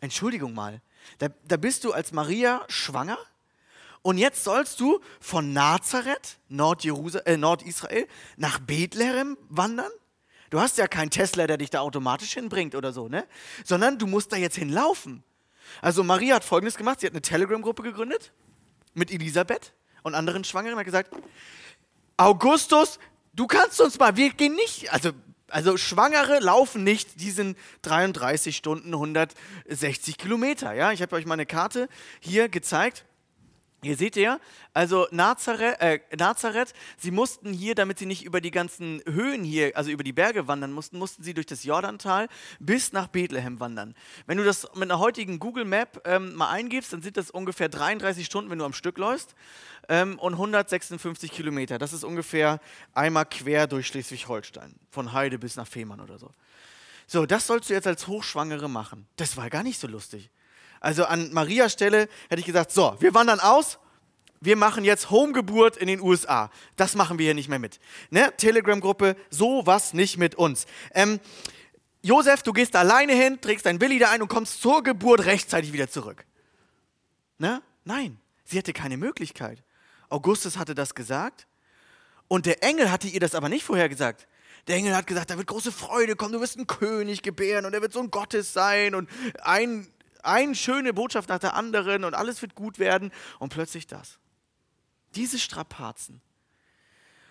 Entschuldigung 0.00 0.52
mal. 0.54 0.82
Da, 1.18 1.28
da 1.46 1.56
bist 1.56 1.84
du 1.84 1.92
als 1.92 2.12
Maria 2.12 2.64
schwanger 2.68 3.18
und 4.04 4.18
jetzt 4.18 4.44
sollst 4.44 4.80
du 4.80 5.00
von 5.18 5.54
Nazareth, 5.54 6.36
äh, 6.50 7.36
Nordisrael, 7.38 8.06
nach 8.36 8.58
Bethlehem 8.58 9.38
wandern. 9.48 9.90
Du 10.50 10.60
hast 10.60 10.76
ja 10.76 10.86
keinen 10.86 11.08
Tesla, 11.08 11.46
der 11.46 11.56
dich 11.56 11.70
da 11.70 11.80
automatisch 11.80 12.34
hinbringt 12.34 12.74
oder 12.74 12.92
so, 12.92 13.08
ne? 13.08 13.26
Sondern 13.64 13.98
du 13.98 14.06
musst 14.06 14.30
da 14.30 14.36
jetzt 14.36 14.56
hinlaufen. 14.56 15.24
Also 15.80 16.04
Maria 16.04 16.36
hat 16.36 16.44
Folgendes 16.44 16.76
gemacht: 16.76 17.00
Sie 17.00 17.06
hat 17.06 17.14
eine 17.14 17.22
Telegram-Gruppe 17.22 17.82
gegründet 17.82 18.32
mit 18.92 19.10
Elisabeth 19.10 19.72
und 20.02 20.14
anderen 20.14 20.44
Schwangeren. 20.44 20.78
Hat 20.78 20.84
gesagt: 20.84 21.10
Augustus, 22.18 22.98
du 23.32 23.46
kannst 23.46 23.80
uns 23.80 23.98
mal. 23.98 24.16
Wir 24.16 24.34
gehen 24.34 24.54
nicht. 24.54 24.92
Also 24.92 25.12
also 25.48 25.76
Schwangere 25.76 26.40
laufen 26.40 26.84
nicht 26.84 27.20
diesen 27.20 27.56
33 27.82 28.56
Stunden 28.56 28.92
160 28.94 30.18
Kilometer. 30.18 30.72
Ja? 30.72 30.92
Ich 30.92 31.02
habe 31.02 31.16
euch 31.16 31.26
mal 31.26 31.34
eine 31.34 31.46
Karte 31.46 31.88
hier 32.20 32.48
gezeigt. 32.48 33.04
Hier 33.84 33.96
seht 33.98 34.16
ihr, 34.16 34.40
also 34.72 35.06
Nazareth, 35.10 35.78
äh, 35.78 36.00
Nazareth, 36.16 36.72
sie 36.96 37.10
mussten 37.10 37.52
hier, 37.52 37.74
damit 37.74 37.98
sie 37.98 38.06
nicht 38.06 38.24
über 38.24 38.40
die 38.40 38.50
ganzen 38.50 39.02
Höhen 39.04 39.44
hier, 39.44 39.76
also 39.76 39.90
über 39.90 40.02
die 40.02 40.14
Berge 40.14 40.48
wandern 40.48 40.72
mussten, 40.72 40.98
mussten 40.98 41.22
sie 41.22 41.34
durch 41.34 41.44
das 41.44 41.64
Jordantal 41.64 42.28
bis 42.60 42.94
nach 42.94 43.08
Bethlehem 43.08 43.60
wandern. 43.60 43.94
Wenn 44.26 44.38
du 44.38 44.44
das 44.44 44.66
mit 44.74 44.84
einer 44.84 44.98
heutigen 44.98 45.38
Google 45.38 45.66
Map 45.66 46.00
ähm, 46.06 46.34
mal 46.34 46.48
eingibst, 46.48 46.94
dann 46.94 47.02
sind 47.02 47.18
das 47.18 47.30
ungefähr 47.30 47.68
33 47.68 48.24
Stunden, 48.24 48.50
wenn 48.50 48.58
du 48.58 48.64
am 48.64 48.72
Stück 48.72 48.96
läufst, 48.96 49.34
ähm, 49.90 50.18
und 50.18 50.32
156 50.32 51.30
Kilometer. 51.30 51.76
Das 51.76 51.92
ist 51.92 52.04
ungefähr 52.04 52.60
einmal 52.94 53.26
quer 53.26 53.66
durch 53.66 53.86
Schleswig-Holstein, 53.88 54.74
von 54.90 55.12
Heide 55.12 55.38
bis 55.38 55.56
nach 55.56 55.66
Fehmarn 55.66 56.00
oder 56.00 56.18
so. 56.18 56.30
So, 57.06 57.26
das 57.26 57.46
sollst 57.46 57.68
du 57.68 57.74
jetzt 57.74 57.86
als 57.86 58.06
Hochschwangere 58.06 58.70
machen. 58.70 59.06
Das 59.16 59.36
war 59.36 59.50
gar 59.50 59.62
nicht 59.62 59.78
so 59.78 59.86
lustig. 59.86 60.30
Also 60.84 61.06
an 61.06 61.32
Marias 61.32 61.72
Stelle 61.72 62.10
hätte 62.28 62.40
ich 62.40 62.44
gesagt, 62.44 62.70
so, 62.70 62.94
wir 63.00 63.14
wandern 63.14 63.40
aus, 63.40 63.78
wir 64.40 64.54
machen 64.54 64.84
jetzt 64.84 65.08
Homegeburt 65.08 65.78
in 65.78 65.86
den 65.86 65.98
USA. 65.98 66.50
Das 66.76 66.94
machen 66.94 67.18
wir 67.18 67.24
hier 67.24 67.34
nicht 67.34 67.48
mehr 67.48 67.58
mit. 67.58 67.80
Ne? 68.10 68.30
Telegram-Gruppe, 68.36 69.16
sowas 69.30 69.94
nicht 69.94 70.18
mit 70.18 70.34
uns. 70.34 70.66
Ähm, 70.92 71.20
Josef, 72.02 72.42
du 72.42 72.52
gehst 72.52 72.76
alleine 72.76 73.14
hin, 73.14 73.40
trägst 73.40 73.64
dein 73.64 73.80
Willi 73.80 73.98
da 73.98 74.10
ein 74.10 74.20
und 74.20 74.28
kommst 74.28 74.60
zur 74.60 74.82
Geburt 74.82 75.24
rechtzeitig 75.24 75.72
wieder 75.72 75.88
zurück. 75.88 76.26
Ne? 77.38 77.62
Nein, 77.84 78.20
sie 78.44 78.58
hatte 78.58 78.74
keine 78.74 78.98
Möglichkeit. 78.98 79.62
Augustus 80.10 80.58
hatte 80.58 80.74
das 80.74 80.94
gesagt 80.94 81.46
und 82.28 82.44
der 82.44 82.62
Engel 82.62 82.90
hatte 82.90 83.08
ihr 83.08 83.20
das 83.20 83.34
aber 83.34 83.48
nicht 83.48 83.64
vorher 83.64 83.88
gesagt. 83.88 84.28
Der 84.66 84.76
Engel 84.76 84.94
hat 84.94 85.06
gesagt, 85.06 85.30
da 85.30 85.38
wird 85.38 85.46
große 85.46 85.72
Freude 85.72 86.14
kommen, 86.14 86.34
du 86.34 86.42
wirst 86.42 86.58
einen 86.58 86.66
König 86.66 87.22
gebären 87.22 87.64
und 87.64 87.72
er 87.72 87.80
wird 87.80 87.94
so 87.94 88.00
ein 88.00 88.10
Gottes 88.10 88.52
sein 88.52 88.94
und 88.94 89.08
ein 89.42 89.88
eine 90.26 90.54
schöne 90.54 90.92
Botschaft 90.92 91.28
nach 91.28 91.38
der 91.38 91.54
anderen 91.54 92.04
und 92.04 92.14
alles 92.14 92.42
wird 92.42 92.54
gut 92.54 92.78
werden 92.78 93.12
und 93.38 93.52
plötzlich 93.52 93.86
das. 93.86 94.18
Diese 95.14 95.38
Strapazen. 95.38 96.20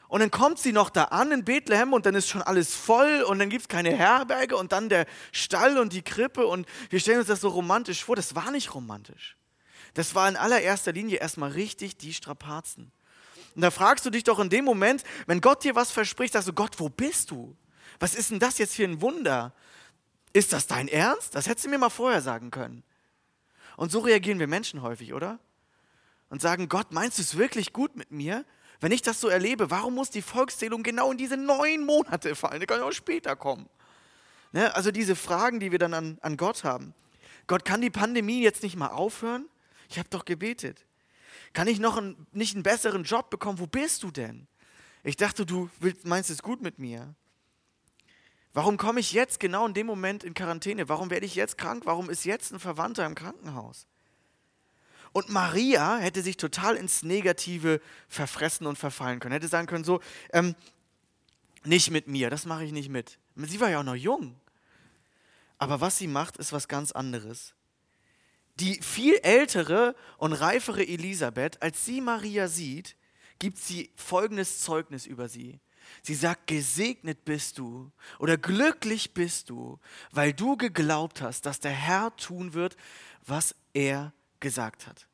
Und 0.07 0.19
dann 0.19 0.29
kommt 0.31 0.59
sie 0.59 0.73
noch 0.73 0.91
da 0.91 1.05
an 1.05 1.31
in 1.31 1.43
Bethlehem 1.43 1.91
und 1.91 2.05
dann 2.05 2.13
ist 2.13 2.29
schon 2.29 2.43
alles 2.43 2.75
voll 2.75 3.23
und 3.23 3.39
dann 3.39 3.49
gibt 3.49 3.63
es 3.63 3.67
keine 3.67 3.91
Herberge 3.91 4.55
und 4.55 4.71
dann 4.71 4.87
der 4.87 5.07
Stall 5.31 5.79
und 5.79 5.91
die 5.91 6.03
Krippe 6.03 6.45
und 6.45 6.67
wir 6.91 6.99
stellen 6.99 7.19
uns 7.19 7.27
das 7.27 7.41
so 7.41 7.49
romantisch 7.49 8.03
vor. 8.03 8.15
Das 8.15 8.35
war 8.35 8.51
nicht 8.51 8.75
romantisch. 8.75 9.37
Das 9.95 10.13
war 10.13 10.29
in 10.29 10.35
allererster 10.35 10.91
Linie 10.91 11.17
erstmal 11.17 11.51
richtig 11.51 11.97
die 11.97 12.13
Strapazen. 12.13 12.91
Und 13.55 13.61
da 13.61 13.71
fragst 13.71 14.05
du 14.05 14.09
dich 14.09 14.23
doch 14.23 14.39
in 14.39 14.49
dem 14.49 14.65
Moment, 14.65 15.03
wenn 15.25 15.41
Gott 15.41 15.63
dir 15.63 15.75
was 15.75 15.91
verspricht, 15.91 16.33
sagst 16.33 16.47
du, 16.47 16.53
Gott, 16.53 16.79
wo 16.79 16.89
bist 16.89 17.31
du? 17.31 17.55
Was 17.99 18.15
ist 18.15 18.31
denn 18.31 18.39
das 18.39 18.57
jetzt 18.57 18.75
für 18.75 18.83
ein 18.83 19.01
Wunder? 19.01 19.53
Ist 20.33 20.51
das 20.51 20.67
dein 20.67 20.87
Ernst? 20.87 21.35
Das 21.35 21.47
hättest 21.47 21.65
du 21.65 21.69
mir 21.69 21.77
mal 21.77 21.89
vorher 21.89 22.21
sagen 22.21 22.51
können. 22.51 22.83
Und 23.77 23.91
so 23.91 23.99
reagieren 23.99 24.39
wir 24.39 24.47
Menschen 24.47 24.81
häufig, 24.81 25.13
oder? 25.13 25.39
Und 26.29 26.41
sagen, 26.41 26.69
Gott, 26.69 26.91
meinst 26.91 27.19
du 27.19 27.21
es 27.21 27.37
wirklich 27.37 27.73
gut 27.73 27.95
mit 27.95 28.11
mir? 28.11 28.43
Wenn 28.79 28.91
ich 28.91 29.01
das 29.01 29.21
so 29.21 29.29
erlebe, 29.29 29.69
warum 29.71 29.95
muss 29.95 30.09
die 30.09 30.21
Volkszählung 30.21 30.83
genau 30.83 31.11
in 31.11 31.17
diese 31.17 31.37
neun 31.37 31.85
Monate 31.85 32.35
fallen? 32.35 32.59
Die 32.59 32.65
kann 32.65 32.79
ja 32.79 32.85
auch 32.85 32.91
später 32.91 33.35
kommen. 33.35 33.69
Ne? 34.51 34.75
Also 34.75 34.91
diese 34.91 35.15
Fragen, 35.15 35.59
die 35.59 35.71
wir 35.71 35.79
dann 35.79 35.93
an, 35.93 36.17
an 36.21 36.37
Gott 36.37 36.63
haben. 36.63 36.93
Gott, 37.47 37.65
kann 37.65 37.81
die 37.81 37.89
Pandemie 37.89 38.41
jetzt 38.41 38.63
nicht 38.63 38.75
mal 38.75 38.87
aufhören? 38.87 39.47
Ich 39.89 39.99
habe 39.99 40.09
doch 40.09 40.25
gebetet. 40.25 40.85
Kann 41.53 41.67
ich 41.67 41.79
noch 41.79 41.97
ein, 41.97 42.27
nicht 42.31 42.55
einen 42.55 42.63
besseren 42.63 43.03
Job 43.03 43.29
bekommen? 43.29 43.59
Wo 43.59 43.67
bist 43.67 44.03
du 44.03 44.11
denn? 44.11 44.47
Ich 45.03 45.17
dachte, 45.17 45.45
du 45.45 45.69
willst, 45.79 46.05
meinst 46.05 46.29
es 46.29 46.41
gut 46.41 46.61
mit 46.61 46.79
mir. 46.79 47.13
Warum 48.53 48.77
komme 48.77 48.99
ich 48.99 49.13
jetzt 49.13 49.39
genau 49.39 49.65
in 49.65 49.73
dem 49.73 49.87
Moment 49.87 50.23
in 50.23 50.35
Quarantäne? 50.35 50.87
Warum 50.87 51.09
werde 51.09 51.25
ich 51.25 51.35
jetzt 51.35 51.57
krank? 51.57 51.83
Warum 51.85 52.09
ist 52.09 52.23
jetzt 52.23 52.51
ein 52.53 52.59
Verwandter 52.59 53.05
im 53.05 53.15
Krankenhaus? 53.15 53.87
Und 55.11 55.29
Maria 55.29 55.97
hätte 55.97 56.21
sich 56.21 56.37
total 56.37 56.75
ins 56.75 57.03
Negative 57.03 57.81
verfressen 58.07 58.67
und 58.67 58.77
verfallen 58.77 59.19
können. 59.19 59.33
Hätte 59.33 59.47
sagen 59.47 59.67
können, 59.67 59.83
so, 59.83 60.01
ähm, 60.31 60.55
nicht 61.63 61.91
mit 61.91 62.07
mir, 62.07 62.29
das 62.29 62.45
mache 62.45 62.65
ich 62.65 62.71
nicht 62.71 62.89
mit. 62.89 63.19
Sie 63.35 63.59
war 63.59 63.69
ja 63.69 63.79
auch 63.79 63.83
noch 63.83 63.95
jung. 63.95 64.35
Aber 65.57 65.81
was 65.81 65.97
sie 65.97 66.07
macht, 66.07 66.37
ist 66.37 66.51
was 66.51 66.67
ganz 66.67 66.91
anderes. 66.91 67.53
Die 68.59 68.81
viel 68.81 69.15
ältere 69.23 69.95
und 70.17 70.33
reifere 70.33 70.85
Elisabeth, 70.85 71.61
als 71.61 71.85
sie 71.85 72.01
Maria 72.01 72.47
sieht, 72.47 72.95
gibt 73.39 73.57
sie 73.57 73.91
folgendes 73.95 74.61
Zeugnis 74.61 75.05
über 75.05 75.27
sie. 75.27 75.59
Sie 76.01 76.15
sagt, 76.15 76.47
gesegnet 76.47 77.25
bist 77.25 77.57
du 77.57 77.91
oder 78.19 78.37
glücklich 78.37 79.13
bist 79.13 79.49
du, 79.49 79.79
weil 80.11 80.33
du 80.33 80.57
geglaubt 80.57 81.21
hast, 81.21 81.45
dass 81.45 81.59
der 81.59 81.71
Herr 81.71 82.15
tun 82.15 82.53
wird, 82.53 82.75
was 83.25 83.55
er 83.73 84.13
gesagt 84.39 84.87
hat. 84.87 85.07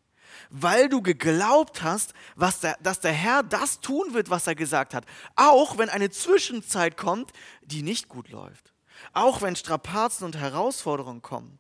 Weil 0.49 0.89
du 0.89 1.01
geglaubt 1.01 1.81
hast, 1.83 2.13
der, 2.61 2.77
dass 2.81 2.99
der 2.99 3.11
Herr 3.11 3.43
das 3.43 3.79
tun 3.79 4.13
wird, 4.13 4.29
was 4.29 4.47
er 4.47 4.55
gesagt 4.55 4.93
hat. 4.93 5.05
Auch 5.35 5.77
wenn 5.77 5.89
eine 5.89 6.09
Zwischenzeit 6.09 6.97
kommt, 6.97 7.31
die 7.61 7.81
nicht 7.81 8.07
gut 8.07 8.29
läuft. 8.29 8.73
Auch 9.13 9.41
wenn 9.41 9.55
Strapazen 9.55 10.25
und 10.25 10.37
Herausforderungen 10.37 11.21
kommen. 11.21 11.58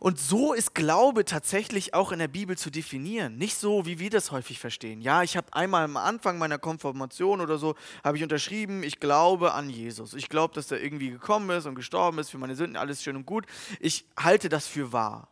Und 0.00 0.18
so 0.18 0.54
ist 0.54 0.74
Glaube 0.74 1.26
tatsächlich 1.26 1.92
auch 1.92 2.10
in 2.10 2.18
der 2.18 2.26
Bibel 2.26 2.56
zu 2.56 2.70
definieren. 2.70 3.36
Nicht 3.36 3.56
so, 3.56 3.84
wie 3.84 3.98
wir 3.98 4.08
das 4.08 4.30
häufig 4.30 4.58
verstehen. 4.58 5.02
Ja, 5.02 5.22
ich 5.22 5.36
habe 5.36 5.52
einmal 5.52 5.84
am 5.84 5.98
Anfang 5.98 6.38
meiner 6.38 6.58
Konfirmation 6.58 7.42
oder 7.42 7.58
so, 7.58 7.74
habe 8.02 8.16
ich 8.16 8.22
unterschrieben, 8.22 8.82
ich 8.82 8.98
glaube 8.98 9.52
an 9.52 9.68
Jesus. 9.68 10.14
Ich 10.14 10.30
glaube, 10.30 10.54
dass 10.54 10.70
er 10.70 10.82
irgendwie 10.82 11.10
gekommen 11.10 11.50
ist 11.50 11.66
und 11.66 11.74
gestorben 11.74 12.18
ist 12.18 12.30
für 12.30 12.38
meine 12.38 12.56
Sünden, 12.56 12.76
alles 12.76 13.02
schön 13.02 13.14
und 13.14 13.26
gut. 13.26 13.44
Ich 13.78 14.06
halte 14.16 14.48
das 14.48 14.66
für 14.66 14.90
wahr. 14.92 15.29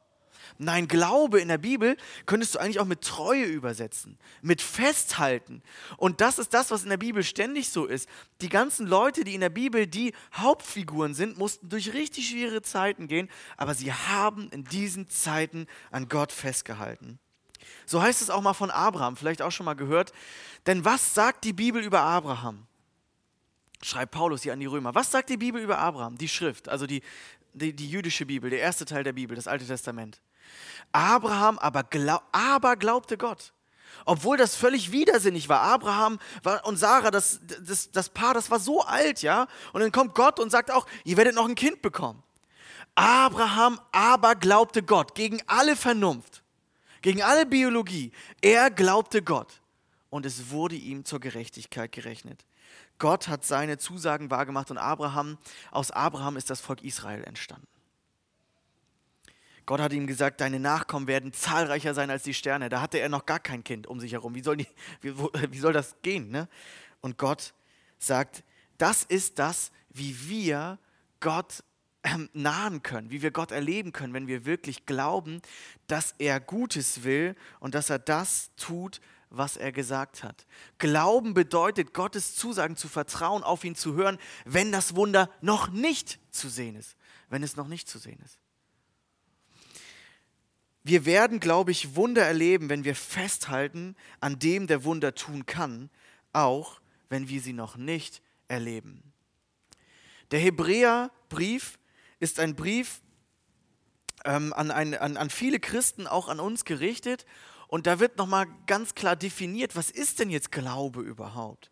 Nein, 0.56 0.88
Glaube 0.88 1.40
in 1.40 1.48
der 1.48 1.58
Bibel 1.58 1.96
könntest 2.26 2.54
du 2.54 2.58
eigentlich 2.58 2.80
auch 2.80 2.86
mit 2.86 3.02
Treue 3.02 3.44
übersetzen, 3.44 4.18
mit 4.40 4.62
Festhalten. 4.62 5.62
Und 5.96 6.20
das 6.20 6.38
ist 6.38 6.54
das, 6.54 6.70
was 6.70 6.82
in 6.84 6.90
der 6.90 6.96
Bibel 6.96 7.22
ständig 7.22 7.68
so 7.68 7.84
ist. 7.84 8.08
Die 8.40 8.48
ganzen 8.48 8.86
Leute, 8.86 9.24
die 9.24 9.34
in 9.34 9.40
der 9.40 9.50
Bibel 9.50 9.86
die 9.86 10.14
Hauptfiguren 10.34 11.14
sind, 11.14 11.38
mussten 11.38 11.68
durch 11.68 11.92
richtig 11.92 12.30
schwere 12.30 12.62
Zeiten 12.62 13.08
gehen, 13.08 13.28
aber 13.56 13.74
sie 13.74 13.92
haben 13.92 14.48
in 14.50 14.64
diesen 14.64 15.08
Zeiten 15.08 15.66
an 15.90 16.08
Gott 16.08 16.32
festgehalten. 16.32 17.18
So 17.86 18.02
heißt 18.02 18.22
es 18.22 18.30
auch 18.30 18.42
mal 18.42 18.54
von 18.54 18.70
Abraham, 18.70 19.16
vielleicht 19.16 19.42
auch 19.42 19.52
schon 19.52 19.66
mal 19.66 19.74
gehört. 19.74 20.12
Denn 20.66 20.84
was 20.84 21.14
sagt 21.14 21.44
die 21.44 21.52
Bibel 21.52 21.82
über 21.82 22.00
Abraham? 22.00 22.66
Schreibt 23.82 24.12
Paulus 24.12 24.42
hier 24.42 24.52
an 24.52 24.60
die 24.60 24.66
Römer. 24.66 24.94
Was 24.94 25.12
sagt 25.12 25.30
die 25.30 25.36
Bibel 25.36 25.62
über 25.62 25.78
Abraham? 25.78 26.18
Die 26.18 26.28
Schrift, 26.28 26.68
also 26.68 26.86
die, 26.86 27.02
die, 27.52 27.74
die 27.74 27.90
jüdische 27.90 28.26
Bibel, 28.26 28.50
der 28.50 28.60
erste 28.60 28.84
Teil 28.84 29.04
der 29.04 29.12
Bibel, 29.12 29.36
das 29.36 29.46
Alte 29.46 29.66
Testament. 29.66 30.20
Abraham 30.92 31.58
aber, 31.58 31.84
glaub, 31.84 32.22
aber 32.32 32.76
glaubte 32.76 33.18
Gott. 33.18 33.52
Obwohl 34.04 34.36
das 34.36 34.54
völlig 34.54 34.92
widersinnig 34.92 35.48
war. 35.48 35.60
Abraham 35.60 36.18
und 36.64 36.76
Sarah, 36.76 37.10
das, 37.10 37.40
das, 37.60 37.90
das 37.90 38.08
Paar, 38.08 38.34
das 38.34 38.50
war 38.50 38.60
so 38.60 38.82
alt, 38.82 39.22
ja. 39.22 39.48
Und 39.72 39.80
dann 39.80 39.92
kommt 39.92 40.14
Gott 40.14 40.38
und 40.40 40.50
sagt 40.50 40.70
auch, 40.70 40.86
ihr 41.04 41.16
werdet 41.16 41.34
noch 41.34 41.48
ein 41.48 41.54
Kind 41.54 41.82
bekommen. 41.82 42.22
Abraham 42.94 43.80
aber 43.92 44.34
glaubte 44.34 44.82
Gott 44.82 45.14
gegen 45.14 45.40
alle 45.46 45.76
Vernunft, 45.76 46.42
gegen 47.02 47.22
alle 47.22 47.46
Biologie. 47.46 48.12
Er 48.40 48.70
glaubte 48.70 49.22
Gott 49.22 49.60
und 50.10 50.26
es 50.26 50.50
wurde 50.50 50.74
ihm 50.74 51.04
zur 51.04 51.20
Gerechtigkeit 51.20 51.92
gerechnet. 51.92 52.44
Gott 52.98 53.28
hat 53.28 53.44
seine 53.44 53.78
Zusagen 53.78 54.30
wahrgemacht 54.30 54.70
und 54.70 54.78
Abraham, 54.78 55.38
aus 55.70 55.90
Abraham 55.90 56.36
ist 56.36 56.50
das 56.50 56.60
Volk 56.60 56.82
Israel 56.82 57.24
entstanden. 57.24 57.66
Gott 59.66 59.80
hat 59.80 59.92
ihm 59.92 60.06
gesagt, 60.06 60.40
deine 60.40 60.58
Nachkommen 60.58 61.06
werden 61.06 61.34
zahlreicher 61.34 61.92
sein 61.92 62.08
als 62.08 62.22
die 62.22 62.32
Sterne. 62.32 62.70
Da 62.70 62.80
hatte 62.80 62.98
er 62.98 63.10
noch 63.10 63.26
gar 63.26 63.38
kein 63.38 63.62
Kind 63.62 63.86
um 63.86 64.00
sich 64.00 64.12
herum. 64.12 64.34
Wie 64.34 64.42
soll, 64.42 64.56
die, 64.56 64.66
wie, 65.02 65.14
wie 65.50 65.58
soll 65.58 65.74
das 65.74 65.96
gehen? 66.02 66.30
Ne? 66.30 66.48
Und 67.02 67.18
Gott 67.18 67.52
sagt, 67.98 68.44
das 68.78 69.02
ist 69.04 69.38
das, 69.38 69.70
wie 69.90 70.28
wir 70.28 70.78
Gott 71.20 71.62
ähm, 72.02 72.30
nahen 72.32 72.82
können, 72.82 73.10
wie 73.10 73.20
wir 73.20 73.30
Gott 73.30 73.50
erleben 73.50 73.92
können, 73.92 74.14
wenn 74.14 74.26
wir 74.26 74.46
wirklich 74.46 74.86
glauben, 74.86 75.42
dass 75.86 76.14
er 76.18 76.40
Gutes 76.40 77.04
will 77.04 77.34
und 77.60 77.74
dass 77.74 77.90
er 77.90 77.98
das 77.98 78.50
tut, 78.56 79.02
was 79.30 79.56
er 79.56 79.72
gesagt 79.72 80.22
hat. 80.22 80.46
Glauben 80.78 81.34
bedeutet, 81.34 81.92
Gottes 81.94 82.34
Zusagen 82.34 82.76
zu 82.76 82.88
vertrauen, 82.88 83.42
auf 83.42 83.64
ihn 83.64 83.74
zu 83.74 83.94
hören, 83.94 84.18
wenn 84.44 84.72
das 84.72 84.96
Wunder 84.96 85.30
noch 85.40 85.68
nicht 85.68 86.18
zu 86.30 86.48
sehen 86.48 86.76
ist. 86.76 86.96
Wenn 87.28 87.42
es 87.42 87.56
noch 87.56 87.68
nicht 87.68 87.88
zu 87.88 87.98
sehen 87.98 88.18
ist. 88.24 88.38
Wir 90.82 91.04
werden, 91.04 91.40
glaube 91.40 91.70
ich, 91.70 91.96
Wunder 91.96 92.22
erleben, 92.22 92.70
wenn 92.70 92.84
wir 92.84 92.94
festhalten 92.94 93.94
an 94.20 94.38
dem, 94.38 94.66
der 94.66 94.84
Wunder 94.84 95.14
tun 95.14 95.44
kann, 95.44 95.90
auch 96.32 96.80
wenn 97.10 97.28
wir 97.28 97.42
sie 97.42 97.52
noch 97.52 97.76
nicht 97.76 98.22
erleben. 98.48 99.12
Der 100.30 100.40
Hebräerbrief 100.40 101.78
ist 102.20 102.40
ein 102.40 102.56
Brief 102.56 103.02
ähm, 104.24 104.52
an, 104.54 104.70
ein, 104.70 104.94
an, 104.94 105.16
an 105.16 105.30
viele 105.30 105.60
Christen, 105.60 106.06
auch 106.06 106.28
an 106.28 106.40
uns 106.40 106.64
gerichtet. 106.64 107.26
Und 107.68 107.86
da 107.86 108.00
wird 108.00 108.16
nochmal 108.16 108.46
ganz 108.66 108.94
klar 108.94 109.14
definiert, 109.14 109.76
was 109.76 109.90
ist 109.90 110.18
denn 110.18 110.30
jetzt 110.30 110.50
Glaube 110.50 111.02
überhaupt? 111.02 111.70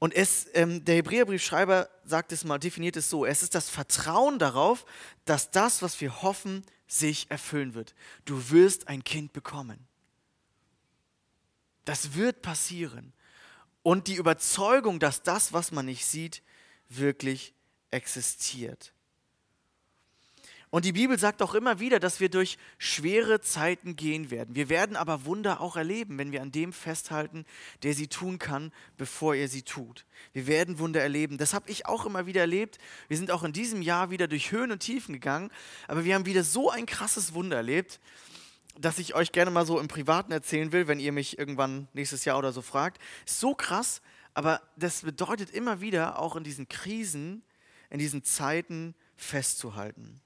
Und 0.00 0.14
es, 0.14 0.46
ähm, 0.54 0.84
der 0.84 0.96
Hebräerbriefschreiber 0.96 1.88
sagt 2.04 2.32
es 2.32 2.44
mal, 2.44 2.58
definiert 2.58 2.96
es 2.96 3.08
so: 3.08 3.24
Es 3.24 3.42
ist 3.42 3.54
das 3.54 3.68
Vertrauen 3.68 4.38
darauf, 4.38 4.84
dass 5.24 5.50
das, 5.50 5.82
was 5.82 6.00
wir 6.00 6.22
hoffen, 6.22 6.64
sich 6.86 7.30
erfüllen 7.30 7.74
wird. 7.74 7.94
Du 8.24 8.50
wirst 8.50 8.88
ein 8.88 9.04
Kind 9.04 9.32
bekommen. 9.32 9.86
Das 11.84 12.14
wird 12.14 12.42
passieren. 12.42 13.12
Und 13.82 14.08
die 14.08 14.16
Überzeugung, 14.16 14.98
dass 15.00 15.22
das, 15.22 15.52
was 15.52 15.72
man 15.72 15.86
nicht 15.86 16.04
sieht, 16.04 16.42
wirklich 16.88 17.54
existiert. 17.90 18.92
Und 20.70 20.84
die 20.84 20.92
Bibel 20.92 21.18
sagt 21.18 21.40
auch 21.40 21.54
immer 21.54 21.80
wieder, 21.80 21.98
dass 21.98 22.20
wir 22.20 22.28
durch 22.28 22.58
schwere 22.76 23.40
Zeiten 23.40 23.96
gehen 23.96 24.30
werden. 24.30 24.54
Wir 24.54 24.68
werden 24.68 24.96
aber 24.96 25.24
Wunder 25.24 25.62
auch 25.62 25.76
erleben, 25.76 26.18
wenn 26.18 26.30
wir 26.30 26.42
an 26.42 26.52
dem 26.52 26.74
festhalten, 26.74 27.46
der 27.82 27.94
sie 27.94 28.08
tun 28.08 28.38
kann, 28.38 28.70
bevor 28.98 29.34
er 29.34 29.48
sie 29.48 29.62
tut. 29.62 30.04
Wir 30.34 30.46
werden 30.46 30.78
Wunder 30.78 31.00
erleben. 31.00 31.38
Das 31.38 31.54
habe 31.54 31.70
ich 31.70 31.86
auch 31.86 32.04
immer 32.04 32.26
wieder 32.26 32.42
erlebt. 32.42 32.78
Wir 33.08 33.16
sind 33.16 33.30
auch 33.30 33.44
in 33.44 33.54
diesem 33.54 33.80
Jahr 33.80 34.10
wieder 34.10 34.28
durch 34.28 34.52
Höhen 34.52 34.70
und 34.70 34.80
Tiefen 34.80 35.14
gegangen, 35.14 35.50
aber 35.86 36.04
wir 36.04 36.14
haben 36.14 36.26
wieder 36.26 36.44
so 36.44 36.70
ein 36.70 36.84
krasses 36.84 37.32
Wunder 37.32 37.56
erlebt, 37.56 37.98
dass 38.78 38.98
ich 38.98 39.14
euch 39.14 39.32
gerne 39.32 39.50
mal 39.50 39.66
so 39.66 39.80
im 39.80 39.88
Privaten 39.88 40.32
erzählen 40.32 40.70
will, 40.70 40.86
wenn 40.86 41.00
ihr 41.00 41.12
mich 41.12 41.38
irgendwann 41.38 41.88
nächstes 41.94 42.26
Jahr 42.26 42.38
oder 42.38 42.52
so 42.52 42.60
fragt. 42.60 43.00
So 43.24 43.54
krass, 43.54 44.02
aber 44.34 44.60
das 44.76 45.00
bedeutet 45.02 45.50
immer 45.50 45.80
wieder 45.80 46.18
auch 46.18 46.36
in 46.36 46.44
diesen 46.44 46.68
Krisen, 46.68 47.42
in 47.88 47.98
diesen 47.98 48.22
Zeiten 48.22 48.94
festzuhalten. 49.16 50.20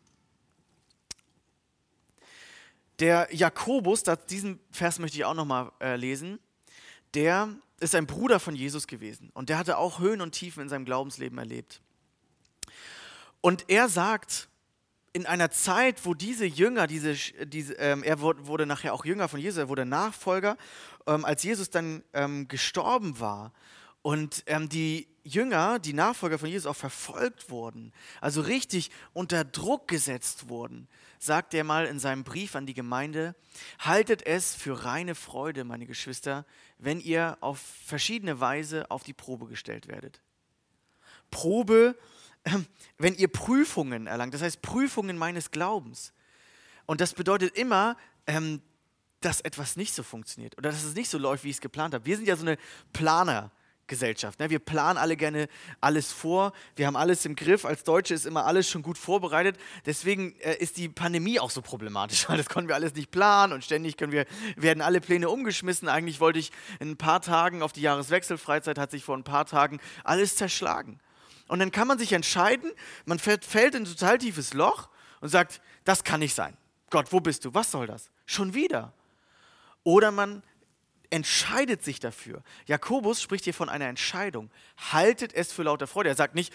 Der 3.02 3.26
Jakobus, 3.32 4.04
diesen 4.30 4.60
Vers 4.70 5.00
möchte 5.00 5.16
ich 5.16 5.24
auch 5.24 5.34
nochmal 5.34 5.72
äh, 5.80 5.96
lesen, 5.96 6.38
der 7.14 7.48
ist 7.80 7.96
ein 7.96 8.06
Bruder 8.06 8.38
von 8.38 8.54
Jesus 8.54 8.86
gewesen 8.86 9.30
und 9.34 9.48
der 9.48 9.58
hatte 9.58 9.76
auch 9.76 9.98
Höhen 9.98 10.20
und 10.20 10.30
Tiefen 10.30 10.62
in 10.62 10.68
seinem 10.68 10.84
Glaubensleben 10.84 11.36
erlebt. 11.36 11.82
Und 13.40 13.64
er 13.68 13.88
sagt, 13.88 14.46
in 15.12 15.26
einer 15.26 15.50
Zeit, 15.50 16.06
wo 16.06 16.14
diese 16.14 16.46
Jünger, 16.46 16.86
diese, 16.86 17.16
diese, 17.44 17.74
ähm, 17.74 18.04
er 18.04 18.20
wurde, 18.20 18.66
nachher 18.66 18.94
auch 18.94 19.04
Jünger 19.04 19.26
von 19.26 19.40
Jesus, 19.40 19.58
er 19.58 19.68
wurde 19.68 19.84
Nachfolger 19.84 20.56
ähm, 21.08 21.24
als 21.24 21.42
Jesus 21.42 21.70
dann 21.70 22.04
ähm, 22.12 22.46
gestorben 22.46 23.18
war 23.18 23.52
und 24.02 24.44
ähm, 24.46 24.68
die 24.68 25.08
Jünger, 25.24 25.80
die 25.80 25.92
Nachfolger 25.92 26.38
von 26.38 26.48
Jesus 26.48 26.66
auch 26.66 26.76
verfolgt 26.76 27.50
wurden, 27.50 27.92
also 28.20 28.42
richtig 28.42 28.92
unter 29.12 29.42
Druck 29.42 29.88
gesetzt 29.88 30.48
wurden, 30.48 30.86
sagt 31.22 31.54
er 31.54 31.62
mal 31.62 31.86
in 31.86 32.00
seinem 32.00 32.24
Brief 32.24 32.56
an 32.56 32.66
die 32.66 32.74
Gemeinde, 32.74 33.36
haltet 33.78 34.26
es 34.26 34.56
für 34.56 34.84
reine 34.84 35.14
Freude, 35.14 35.62
meine 35.62 35.86
Geschwister, 35.86 36.44
wenn 36.78 36.98
ihr 36.98 37.38
auf 37.40 37.60
verschiedene 37.60 38.40
Weise 38.40 38.90
auf 38.90 39.04
die 39.04 39.12
Probe 39.12 39.46
gestellt 39.46 39.86
werdet. 39.86 40.20
Probe, 41.30 41.96
ähm, 42.44 42.66
wenn 42.98 43.14
ihr 43.14 43.28
Prüfungen 43.28 44.08
erlangt, 44.08 44.34
das 44.34 44.42
heißt 44.42 44.62
Prüfungen 44.62 45.16
meines 45.16 45.52
Glaubens. 45.52 46.12
Und 46.86 47.00
das 47.00 47.14
bedeutet 47.14 47.56
immer, 47.56 47.96
ähm, 48.26 48.60
dass 49.20 49.40
etwas 49.42 49.76
nicht 49.76 49.94
so 49.94 50.02
funktioniert 50.02 50.58
oder 50.58 50.72
dass 50.72 50.82
es 50.82 50.96
nicht 50.96 51.08
so 51.08 51.18
läuft, 51.18 51.44
wie 51.44 51.50
ich 51.50 51.56
es 51.56 51.60
geplant 51.60 51.94
habe. 51.94 52.04
Wir 52.04 52.16
sind 52.16 52.26
ja 52.26 52.34
so 52.34 52.44
eine 52.44 52.58
Planer. 52.92 53.52
Gesellschaft. 53.92 54.40
Ne? 54.40 54.48
Wir 54.48 54.58
planen 54.58 54.96
alle 54.96 55.18
gerne 55.18 55.48
alles 55.82 56.12
vor. 56.12 56.54
Wir 56.76 56.86
haben 56.86 56.96
alles 56.96 57.26
im 57.26 57.36
Griff. 57.36 57.66
Als 57.66 57.84
Deutsche 57.84 58.14
ist 58.14 58.24
immer 58.24 58.46
alles 58.46 58.66
schon 58.66 58.80
gut 58.80 58.96
vorbereitet. 58.96 59.58
Deswegen 59.84 60.34
äh, 60.40 60.56
ist 60.56 60.78
die 60.78 60.88
Pandemie 60.88 61.38
auch 61.38 61.50
so 61.50 61.60
problematisch, 61.60 62.26
weil 62.30 62.38
das 62.38 62.48
konnten 62.48 62.68
wir 62.68 62.74
alles 62.74 62.94
nicht 62.94 63.10
planen 63.10 63.52
und 63.52 63.62
ständig 63.62 63.98
können 63.98 64.10
wir, 64.10 64.24
werden 64.56 64.80
alle 64.80 65.02
Pläne 65.02 65.28
umgeschmissen. 65.28 65.90
Eigentlich 65.90 66.20
wollte 66.20 66.38
ich 66.38 66.52
in 66.80 66.92
ein 66.92 66.96
paar 66.96 67.20
Tagen 67.20 67.60
auf 67.60 67.74
die 67.74 67.82
Jahreswechselfreizeit, 67.82 68.78
hat 68.78 68.90
sich 68.90 69.04
vor 69.04 69.14
ein 69.14 69.24
paar 69.24 69.44
Tagen 69.44 69.78
alles 70.04 70.36
zerschlagen. 70.36 70.98
Und 71.48 71.58
dann 71.58 71.70
kann 71.70 71.86
man 71.86 71.98
sich 71.98 72.14
entscheiden, 72.14 72.72
man 73.04 73.18
fällt, 73.18 73.44
fällt 73.44 73.74
in 73.74 73.82
ein 73.82 73.86
total 73.86 74.16
tiefes 74.16 74.54
Loch 74.54 74.88
und 75.20 75.28
sagt, 75.28 75.60
das 75.84 76.02
kann 76.02 76.20
nicht 76.20 76.34
sein. 76.34 76.56
Gott, 76.88 77.12
wo 77.12 77.20
bist 77.20 77.44
du? 77.44 77.52
Was 77.52 77.70
soll 77.70 77.86
das? 77.86 78.10
Schon 78.24 78.54
wieder. 78.54 78.94
Oder 79.84 80.12
man 80.12 80.42
entscheidet 81.12 81.84
sich 81.84 82.00
dafür. 82.00 82.42
Jakobus 82.66 83.20
spricht 83.20 83.44
hier 83.44 83.54
von 83.54 83.68
einer 83.68 83.86
Entscheidung. 83.86 84.50
Haltet 84.92 85.34
es 85.34 85.52
für 85.52 85.62
lauter 85.62 85.86
Freude. 85.86 86.08
Er 86.08 86.14
sagt 86.14 86.34
nicht, 86.34 86.52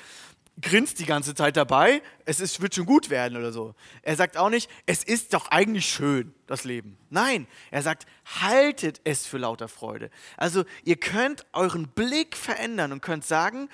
grinst 0.60 0.98
die 0.98 1.06
ganze 1.06 1.36
Zeit 1.36 1.56
dabei, 1.56 2.02
es 2.26 2.40
ist, 2.40 2.62
wird 2.62 2.74
schon 2.74 2.88
gut 2.88 3.12
werden 3.12 3.38
oder 3.38 3.52
so. 3.52 3.76
Er 4.02 4.16
sagt 4.16 4.38
auch 4.38 4.50
nicht, 4.50 4.70
es 4.88 5.04
ist 5.04 5.36
doch 5.36 5.50
eigentlich 5.52 5.86
schön, 5.86 6.34
das 6.48 6.64
Leben. 6.64 6.98
Nein, 7.12 7.48
er 7.70 7.84
sagt, 7.84 8.08
haltet 8.42 9.00
es 9.04 9.28
für 9.28 9.38
lauter 9.38 9.68
Freude. 9.68 10.10
Also 10.36 10.66
ihr 10.84 10.96
könnt 10.96 11.46
euren 11.54 11.88
Blick 11.90 12.36
verändern 12.36 12.92
und 12.92 13.02
könnt 13.02 13.26
sagen, 13.26 13.70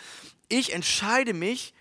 ich 0.50 0.74
entscheide 0.74 1.34
mich, 1.34 1.74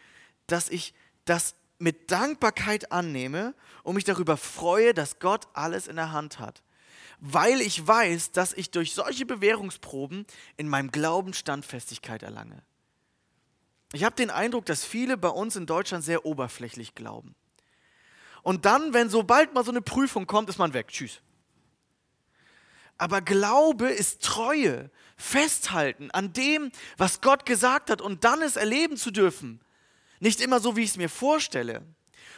dass 0.46 0.68
ich 0.68 0.94
das 1.24 1.56
mit 1.78 2.12
Dankbarkeit 2.12 2.92
annehme 2.92 3.54
und 3.82 3.96
mich 3.96 4.04
darüber 4.04 4.36
freue, 4.36 4.94
dass 4.94 5.18
Gott 5.18 5.48
alles 5.54 5.88
in 5.88 5.96
der 5.96 6.12
Hand 6.12 6.38
hat 6.38 6.62
weil 7.24 7.60
ich 7.60 7.86
weiß, 7.86 8.32
dass 8.32 8.52
ich 8.52 8.72
durch 8.72 8.94
solche 8.94 9.24
Bewährungsproben 9.24 10.26
in 10.56 10.68
meinem 10.68 10.90
Glauben 10.90 11.34
Standfestigkeit 11.34 12.24
erlange. 12.24 12.64
Ich 13.92 14.02
habe 14.02 14.16
den 14.16 14.28
Eindruck, 14.30 14.66
dass 14.66 14.84
viele 14.84 15.16
bei 15.16 15.28
uns 15.28 15.54
in 15.54 15.66
Deutschland 15.66 16.02
sehr 16.02 16.26
oberflächlich 16.26 16.96
glauben. 16.96 17.36
Und 18.42 18.64
dann, 18.64 18.92
wenn 18.92 19.08
sobald 19.08 19.54
mal 19.54 19.64
so 19.64 19.70
eine 19.70 19.82
Prüfung 19.82 20.26
kommt, 20.26 20.48
ist 20.48 20.58
man 20.58 20.74
weg. 20.74 20.88
Tschüss. 20.88 21.20
Aber 22.98 23.20
Glaube 23.20 23.88
ist 23.88 24.24
Treue, 24.24 24.90
festhalten 25.16 26.10
an 26.10 26.32
dem, 26.32 26.72
was 26.96 27.20
Gott 27.20 27.46
gesagt 27.46 27.88
hat 27.88 28.00
und 28.00 28.24
dann 28.24 28.42
es 28.42 28.56
erleben 28.56 28.96
zu 28.96 29.12
dürfen. 29.12 29.60
Nicht 30.18 30.40
immer 30.40 30.58
so, 30.58 30.74
wie 30.74 30.82
ich 30.82 30.90
es 30.90 30.96
mir 30.96 31.08
vorstelle. 31.08 31.86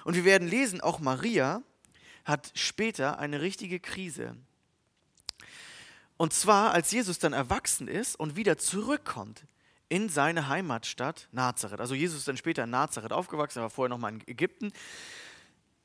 Und 0.04 0.14
wir 0.14 0.26
werden 0.26 0.46
lesen, 0.46 0.82
auch 0.82 0.98
Maria 0.98 1.62
hat 2.26 2.50
später 2.54 3.18
eine 3.18 3.40
richtige 3.40 3.80
Krise. 3.80 4.36
Und 6.16 6.32
zwar, 6.32 6.72
als 6.72 6.90
Jesus 6.90 7.18
dann 7.18 7.32
erwachsen 7.32 7.88
ist 7.88 8.18
und 8.18 8.36
wieder 8.36 8.56
zurückkommt 8.56 9.44
in 9.88 10.08
seine 10.08 10.48
Heimatstadt 10.48 11.28
Nazareth. 11.32 11.80
Also 11.80 11.94
Jesus 11.94 12.18
ist 12.18 12.28
dann 12.28 12.36
später 12.36 12.64
in 12.64 12.70
Nazareth 12.70 13.12
aufgewachsen, 13.12 13.58
er 13.58 13.64
war 13.64 13.70
vorher 13.70 13.90
nochmal 13.90 14.14
in 14.14 14.26
Ägypten. 14.26 14.72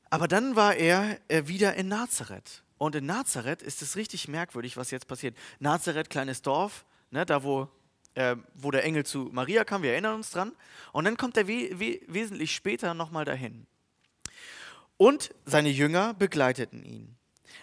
Aber 0.08 0.26
dann 0.26 0.56
war 0.56 0.74
er 0.74 1.18
äh, 1.28 1.46
wieder 1.46 1.74
in 1.74 1.88
Nazareth. 1.88 2.62
Und 2.78 2.94
in 2.94 3.06
Nazareth 3.06 3.62
ist 3.62 3.82
es 3.82 3.96
richtig 3.96 4.26
merkwürdig, 4.26 4.76
was 4.76 4.90
jetzt 4.90 5.06
passiert. 5.06 5.36
Nazareth, 5.58 6.10
kleines 6.10 6.42
Dorf, 6.42 6.84
ne, 7.10 7.26
da 7.26 7.44
wo, 7.44 7.68
äh, 8.14 8.36
wo 8.54 8.70
der 8.70 8.84
Engel 8.84 9.04
zu 9.04 9.28
Maria 9.32 9.64
kam, 9.64 9.82
wir 9.82 9.92
erinnern 9.92 10.16
uns 10.16 10.30
dran. 10.30 10.52
Und 10.92 11.04
dann 11.04 11.16
kommt 11.16 11.36
er 11.36 11.46
we 11.46 11.78
we 11.78 12.00
wesentlich 12.06 12.54
später 12.54 12.94
nochmal 12.94 13.24
dahin. 13.24 13.66
Und 14.96 15.34
seine 15.44 15.70
Jünger 15.70 16.14
begleiteten 16.14 16.82
ihn. 16.82 17.16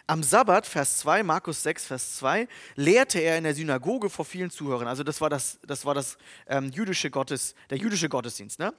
Am 0.10 0.24
Sabbat, 0.24 0.66
Vers 0.66 1.00
2, 1.00 1.22
Markus 1.24 1.64
6, 1.64 1.86
Vers 1.86 2.16
2, 2.16 2.48
lehrte 2.76 3.20
er 3.20 3.38
in 3.38 3.44
der 3.44 3.54
Synagoge 3.54 4.10
vor 4.10 4.24
vielen 4.24 4.50
Zuhörern. 4.50 4.88
Also 4.88 5.04
das 5.04 5.20
war 5.20 5.30
das, 5.30 5.60
das, 5.68 5.84
war 5.84 5.94
das 5.94 6.18
ähm, 6.48 6.70
jüdische 6.70 7.12
Gottes, 7.12 7.56
der 7.70 7.78
jüdische 7.78 8.08
Gottesdienst. 8.08 8.58
Ne? 8.58 8.74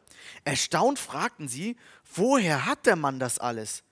Erstaunt 0.45 0.99
fragten 0.99 1.47
sie, 1.47 1.77
woher 2.15 2.65
hat 2.65 2.87
der 2.87 2.97
Mann 2.97 3.19
das 3.19 3.39
alles? 3.39 3.85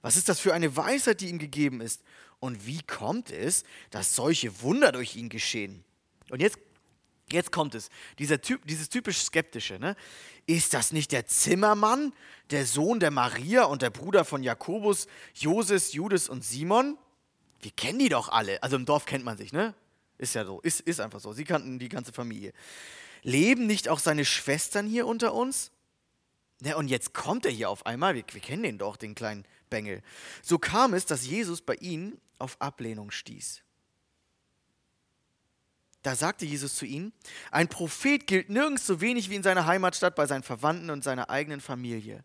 Was 0.00 0.16
ist 0.16 0.28
das 0.28 0.38
für 0.38 0.54
eine 0.54 0.76
Weisheit, 0.76 1.20
die 1.20 1.28
ihm 1.28 1.40
gegeben 1.40 1.80
ist? 1.80 2.02
Und 2.38 2.66
wie 2.66 2.80
kommt 2.82 3.32
es, 3.32 3.64
dass 3.90 4.14
solche 4.14 4.62
Wunder 4.62 4.92
durch 4.92 5.16
ihn 5.16 5.28
geschehen? 5.28 5.84
Und 6.30 6.40
jetzt 6.40 6.58
Jetzt 7.30 7.50
kommt 7.50 7.74
es, 7.74 7.88
dieser 8.18 8.40
typ, 8.40 8.66
dieses 8.66 8.88
typisch 8.88 9.18
Skeptische. 9.18 9.78
Ne? 9.78 9.96
Ist 10.46 10.74
das 10.74 10.92
nicht 10.92 11.10
der 11.10 11.26
Zimmermann, 11.26 12.12
der 12.50 12.66
Sohn 12.66 13.00
der 13.00 13.10
Maria 13.10 13.64
und 13.64 13.82
der 13.82 13.90
Bruder 13.90 14.24
von 14.24 14.44
Jakobus, 14.44 15.08
Joses, 15.34 15.92
Judas 15.92 16.28
und 16.28 16.44
Simon? 16.44 16.96
Wir 17.60 17.72
kennen 17.72 17.98
die 17.98 18.08
doch 18.08 18.28
alle. 18.28 18.62
Also 18.62 18.76
im 18.76 18.84
Dorf 18.84 19.06
kennt 19.06 19.24
man 19.24 19.36
sich, 19.36 19.52
ne? 19.52 19.74
Ist 20.18 20.34
ja 20.34 20.44
so, 20.44 20.60
ist, 20.60 20.80
ist 20.80 21.00
einfach 21.00 21.20
so. 21.20 21.32
Sie 21.32 21.44
kannten 21.44 21.78
die 21.78 21.88
ganze 21.88 22.12
Familie. 22.12 22.52
Leben 23.22 23.66
nicht 23.66 23.88
auch 23.88 23.98
seine 23.98 24.24
Schwestern 24.24 24.86
hier 24.86 25.06
unter 25.06 25.34
uns? 25.34 25.72
Ja, 26.62 26.76
und 26.76 26.88
jetzt 26.88 27.12
kommt 27.12 27.44
er 27.44 27.50
hier 27.50 27.68
auf 27.68 27.84
einmal, 27.84 28.14
wir, 28.14 28.24
wir 28.30 28.40
kennen 28.40 28.62
den 28.62 28.78
doch, 28.78 28.96
den 28.96 29.14
kleinen 29.14 29.44
Bengel. 29.68 30.02
So 30.42 30.58
kam 30.58 30.94
es, 30.94 31.04
dass 31.06 31.26
Jesus 31.26 31.60
bei 31.60 31.74
ihnen 31.74 32.18
auf 32.38 32.56
Ablehnung 32.60 33.10
stieß. 33.10 33.62
Da 36.06 36.14
sagte 36.14 36.46
Jesus 36.46 36.76
zu 36.76 36.86
ihnen, 36.86 37.12
ein 37.50 37.66
Prophet 37.66 38.28
gilt 38.28 38.48
nirgends 38.48 38.86
so 38.86 39.00
wenig 39.00 39.28
wie 39.28 39.34
in 39.34 39.42
seiner 39.42 39.66
Heimatstadt, 39.66 40.14
bei 40.14 40.24
seinen 40.26 40.44
Verwandten 40.44 40.90
und 40.90 41.02
seiner 41.02 41.30
eigenen 41.30 41.60
Familie. 41.60 42.22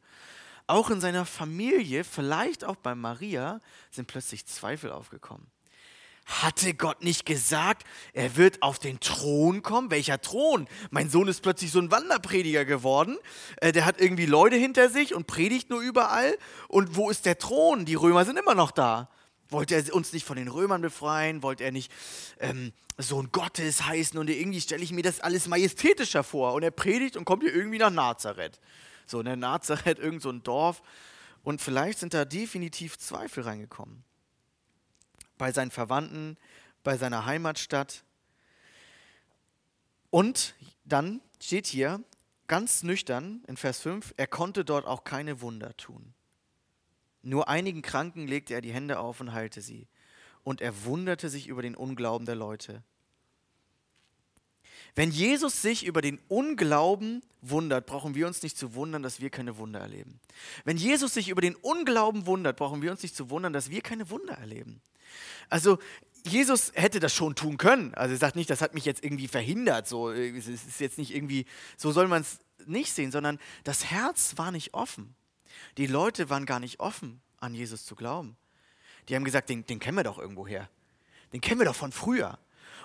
Auch 0.68 0.92
in 0.92 1.02
seiner 1.02 1.26
Familie, 1.26 2.04
vielleicht 2.04 2.64
auch 2.64 2.76
bei 2.76 2.94
Maria, 2.94 3.60
sind 3.90 4.06
plötzlich 4.06 4.46
Zweifel 4.46 4.92
aufgekommen. 4.92 5.48
Hatte 6.28 6.76
Gott 6.76 7.04
nicht 7.04 7.26
gesagt, 7.26 7.88
er 8.14 8.38
wird 8.38 8.62
auf 8.62 8.78
den 8.78 9.00
Thron 9.00 9.64
kommen? 9.64 9.90
Welcher 9.90 10.22
Thron? 10.22 10.68
Mein 10.92 11.10
Sohn 11.10 11.28
ist 11.28 11.42
plötzlich 11.42 11.72
so 11.72 11.80
ein 11.80 11.90
Wanderprediger 11.90 12.66
geworden. 12.66 13.18
Äh, 13.62 13.72
der 13.72 13.86
hat 13.86 14.00
irgendwie 14.00 14.28
Leute 14.28 14.58
hinter 14.58 14.90
sich 14.90 15.16
und 15.16 15.26
predigt 15.26 15.72
nur 15.72 15.82
überall. 15.82 16.38
Und 16.68 16.96
wo 16.98 17.10
ist 17.10 17.26
der 17.26 17.40
Thron? 17.40 17.86
Die 17.86 17.96
Römer 17.96 18.26
sind 18.26 18.38
immer 18.38 18.54
noch 18.54 18.70
da. 18.70 19.10
Wollte 19.52 19.76
er 19.76 19.94
uns 19.94 20.14
nicht 20.14 20.26
von 20.26 20.38
den 20.38 20.48
Römern 20.48 20.82
befreien? 20.82 21.44
Wollte 21.44 21.64
er 21.66 21.72
nicht 21.72 21.92
ähm, 22.40 22.72
Sohn 22.98 23.32
Gottes 23.32 23.86
heißen? 23.86 24.18
Und 24.18 24.30
irgendwie 24.30 24.62
stelle 24.62 24.84
ich 24.84 24.92
mir 24.92 25.04
das 25.04 25.20
alles 25.20 25.48
majestätischer 25.48 26.24
vor. 26.24 26.54
Und 26.54 26.64
er 26.64 26.72
predigt 26.72 27.18
und 27.18 27.26
kommt 27.26 27.44
hier 27.44 27.54
irgendwie 27.54 27.78
nach 27.78 27.92
Nazareth. 27.92 28.60
So, 29.06 29.20
in 29.20 29.26
der 29.26 29.36
Nazareth, 29.36 30.00
irgend 30.00 30.22
so 30.22 30.30
ein 30.30 30.42
Dorf. 30.42 30.82
Und 31.44 31.62
vielleicht 31.62 32.00
sind 32.00 32.14
da 32.14 32.24
definitiv 32.24 32.98
Zweifel 32.98 33.44
reingekommen. 33.44 34.04
Bei 35.38 35.52
seinen 35.52 35.72
Verwandten, 35.72 36.38
bei 36.84 36.98
seiner 36.98 37.26
Heimatstadt. 37.26 38.04
Und 40.10 40.56
dann 40.86 41.22
steht 41.42 41.68
hier 41.68 42.02
ganz 42.48 42.84
nüchtern 42.84 43.44
in 43.48 43.58
Vers 43.58 43.80
5, 43.80 44.14
er 44.18 44.28
konnte 44.28 44.66
dort 44.66 44.86
auch 44.86 45.04
keine 45.04 45.42
Wunder 45.42 45.76
tun. 45.78 46.14
Nur 47.24 47.48
einigen 47.48 47.82
Kranken 47.82 48.28
legte 48.28 48.54
er 48.54 48.62
die 48.62 48.74
Hände 48.74 49.00
auf 49.00 49.20
und 49.22 49.34
heilte 49.34 49.62
sie. 49.62 49.88
Und 50.44 50.62
er 50.62 50.86
wunderte 50.86 51.30
sich 51.30 51.48
über 51.48 51.62
den 51.62 51.76
Unglauben 51.76 52.26
der 52.26 52.36
Leute. 52.36 52.84
Wenn 54.96 55.12
Jesus 55.12 55.62
sich 55.62 55.86
über 55.86 56.02
den 56.02 56.20
Unglauben 56.28 57.22
wundert, 57.42 57.86
brauchen 57.86 58.14
wir 58.14 58.28
uns 58.28 58.44
nicht 58.44 58.58
zu 58.58 58.74
wundern, 58.74 59.04
dass 59.04 59.22
wir 59.22 59.30
keine 59.30 59.58
Wunder 59.58 59.80
erleben. 59.80 60.20
Wenn 60.66 60.78
Jesus 60.78 61.14
sich 61.14 61.30
über 61.30 61.42
den 61.42 61.56
Unglauben 61.56 62.26
wundert, 62.26 62.58
brauchen 62.58 62.82
wir 62.82 62.92
uns 62.92 63.02
nicht 63.02 63.16
zu 63.16 63.30
wundern, 63.30 63.54
dass 63.54 63.70
wir 63.70 63.82
keine 63.82 64.10
Wunder 64.10 64.34
erleben. 64.34 64.82
Also 65.50 65.78
Jesus 66.26 66.72
hätte 66.76 67.00
das 67.00 67.14
schon 67.14 67.36
tun 67.36 67.58
können. 67.58 67.94
Also 67.94 68.16
er 68.16 68.18
sagt 68.18 68.36
nicht, 68.36 68.50
das 68.50 68.62
hat 68.62 68.74
mich 68.74 68.86
jetzt 68.86 69.04
irgendwie 69.04 69.28
verhindert. 69.28 69.88
So, 69.88 70.12
es 70.12 70.48
ist 70.48 70.80
jetzt 70.80 70.98
nicht 70.98 71.16
irgendwie, 71.16 71.46
so 71.78 71.92
soll 71.92 72.08
man 72.08 72.22
es 72.22 72.40
nicht 72.66 72.94
sehen, 72.94 73.12
sondern 73.12 73.40
das 73.64 73.86
Herz 73.86 74.38
war 74.38 74.52
nicht 74.52 74.74
offen. 74.74 75.16
Die 75.78 75.88
Leute 75.88 76.30
waren 76.30 76.46
gar 76.46 76.60
nicht 76.60 76.80
offen, 76.80 77.22
an 77.40 77.54
Jesus 77.54 77.86
zu 77.86 77.96
glauben. 77.96 78.38
Die 79.10 79.16
haben 79.16 79.24
gesagt, 79.24 79.50
den, 79.50 79.66
den 79.66 79.80
kennen 79.80 79.98
wir 79.98 80.04
doch 80.04 80.20
irgendwo 80.20 80.48
her. 80.48 80.70
Den 81.34 81.42
kennen 81.42 81.60
wir 81.60 81.66
doch 81.66 81.76
von 81.76 81.92
früher. 81.92 82.38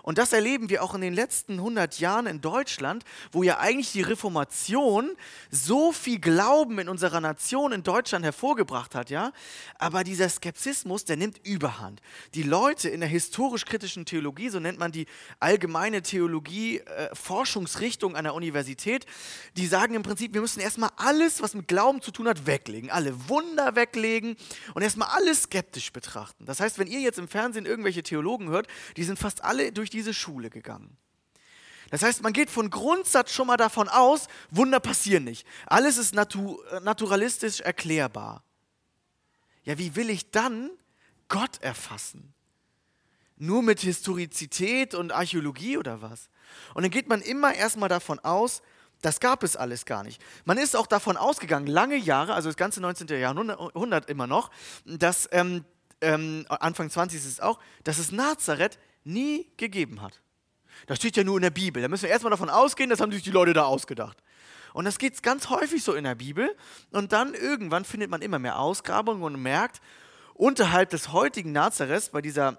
Und 0.06 0.18
das 0.18 0.32
erleben 0.32 0.70
wir 0.70 0.84
auch 0.84 0.94
in 0.94 1.00
den 1.00 1.14
letzten 1.14 1.54
100 1.54 1.98
Jahren 1.98 2.26
in 2.26 2.40
Deutschland, 2.40 3.02
wo 3.32 3.42
ja 3.42 3.58
eigentlich 3.58 3.90
die 3.90 4.02
Reformation 4.02 5.10
so 5.50 5.90
viel 5.90 6.20
Glauben 6.20 6.78
in 6.78 6.88
unserer 6.88 7.20
Nation 7.20 7.72
in 7.72 7.82
Deutschland 7.82 8.24
hervorgebracht 8.24 8.94
hat, 8.94 9.10
ja. 9.10 9.32
Aber 9.80 10.04
dieser 10.04 10.28
Skepsismus, 10.28 11.06
der 11.06 11.16
nimmt 11.16 11.44
Überhand. 11.44 12.02
Die 12.34 12.44
Leute 12.44 12.88
in 12.88 13.00
der 13.00 13.08
historisch-kritischen 13.08 14.06
Theologie, 14.06 14.48
so 14.48 14.60
nennt 14.60 14.78
man 14.78 14.92
die 14.92 15.06
allgemeine 15.40 16.02
Theologie, 16.02 16.78
äh, 16.78 17.12
Forschungsrichtung 17.12 18.14
an 18.14 18.22
der 18.22 18.34
Universität, 18.34 19.06
die 19.56 19.66
sagen 19.66 19.94
im 19.94 20.04
Prinzip, 20.04 20.34
wir 20.34 20.40
müssen 20.40 20.60
erstmal 20.60 20.90
alles, 20.98 21.42
was 21.42 21.54
mit 21.54 21.66
Glauben 21.66 22.00
zu 22.00 22.12
tun 22.12 22.28
hat, 22.28 22.46
weglegen. 22.46 22.92
Alle 22.92 23.28
Wunder 23.28 23.74
weglegen 23.74 24.36
und 24.74 24.82
erstmal 24.82 25.08
alles 25.08 25.42
skeptisch 25.42 25.92
betrachten. 25.92 26.46
Das 26.46 26.60
heißt, 26.60 26.78
wenn 26.78 26.86
ihr 26.86 27.00
jetzt 27.00 27.18
im 27.18 27.26
Fernsehen 27.26 27.66
irgendwelche 27.66 28.04
Theologen 28.04 28.50
hört, 28.50 28.68
die 28.96 29.02
sind 29.02 29.18
fast 29.18 29.42
alle 29.42 29.72
durch 29.72 29.90
diese 29.96 30.14
Schule 30.14 30.50
gegangen. 30.50 30.96
Das 31.90 32.02
heißt, 32.02 32.22
man 32.22 32.32
geht 32.32 32.50
von 32.50 32.70
Grundsatz 32.70 33.32
schon 33.32 33.46
mal 33.46 33.56
davon 33.56 33.88
aus, 33.88 34.26
Wunder 34.50 34.80
passieren 34.80 35.24
nicht. 35.24 35.46
Alles 35.66 35.98
ist 35.98 36.14
natu 36.14 36.60
äh, 36.70 36.80
naturalistisch 36.80 37.60
erklärbar. 37.60 38.42
Ja, 39.64 39.78
wie 39.78 39.96
will 39.96 40.10
ich 40.10 40.30
dann 40.30 40.70
Gott 41.28 41.62
erfassen? 41.62 42.34
Nur 43.36 43.62
mit 43.62 43.80
Historizität 43.80 44.94
und 44.94 45.12
Archäologie 45.12 45.76
oder 45.76 46.02
was? 46.02 46.28
Und 46.74 46.82
dann 46.82 46.90
geht 46.90 47.08
man 47.08 47.20
immer 47.20 47.54
erstmal 47.54 47.88
davon 47.88 48.18
aus, 48.20 48.62
das 49.02 49.20
gab 49.20 49.42
es 49.42 49.56
alles 49.56 49.84
gar 49.84 50.02
nicht. 50.02 50.22
Man 50.44 50.58
ist 50.58 50.74
auch 50.74 50.86
davon 50.86 51.16
ausgegangen, 51.16 51.66
lange 51.66 51.96
Jahre, 51.96 52.34
also 52.34 52.48
das 52.48 52.56
ganze 52.56 52.80
19. 52.80 53.08
Jahrhundert 53.08 54.08
immer 54.08 54.26
noch, 54.26 54.50
dass 54.84 55.28
ähm, 55.32 55.64
ähm, 56.00 56.46
Anfang 56.48 56.90
20 56.90 57.18
ist 57.18 57.26
es 57.26 57.40
auch, 57.40 57.58
dass 57.84 57.98
es 57.98 58.10
Nazareth 58.10 58.78
nie 59.06 59.50
gegeben 59.56 60.02
hat. 60.02 60.20
Das 60.86 60.98
steht 60.98 61.16
ja 61.16 61.24
nur 61.24 61.36
in 61.36 61.42
der 61.42 61.50
Bibel. 61.50 61.80
Da 61.80 61.88
müssen 61.88 62.02
wir 62.02 62.10
erstmal 62.10 62.30
davon 62.30 62.50
ausgehen, 62.50 62.90
das 62.90 63.00
haben 63.00 63.12
sich 63.12 63.22
die 63.22 63.30
Leute 63.30 63.52
da 63.52 63.64
ausgedacht. 63.64 64.22
Und 64.74 64.84
das 64.84 64.98
geht 64.98 65.22
ganz 65.22 65.48
häufig 65.48 65.82
so 65.82 65.94
in 65.94 66.04
der 66.04 66.14
Bibel. 66.14 66.54
Und 66.90 67.12
dann 67.12 67.32
irgendwann 67.32 67.84
findet 67.84 68.10
man 68.10 68.20
immer 68.20 68.38
mehr 68.38 68.58
Ausgrabungen 68.58 69.22
und 69.22 69.40
merkt, 69.40 69.80
unterhalb 70.34 70.90
des 70.90 71.12
heutigen 71.12 71.52
Nazareth, 71.52 72.12
bei 72.12 72.20
dieser, 72.20 72.58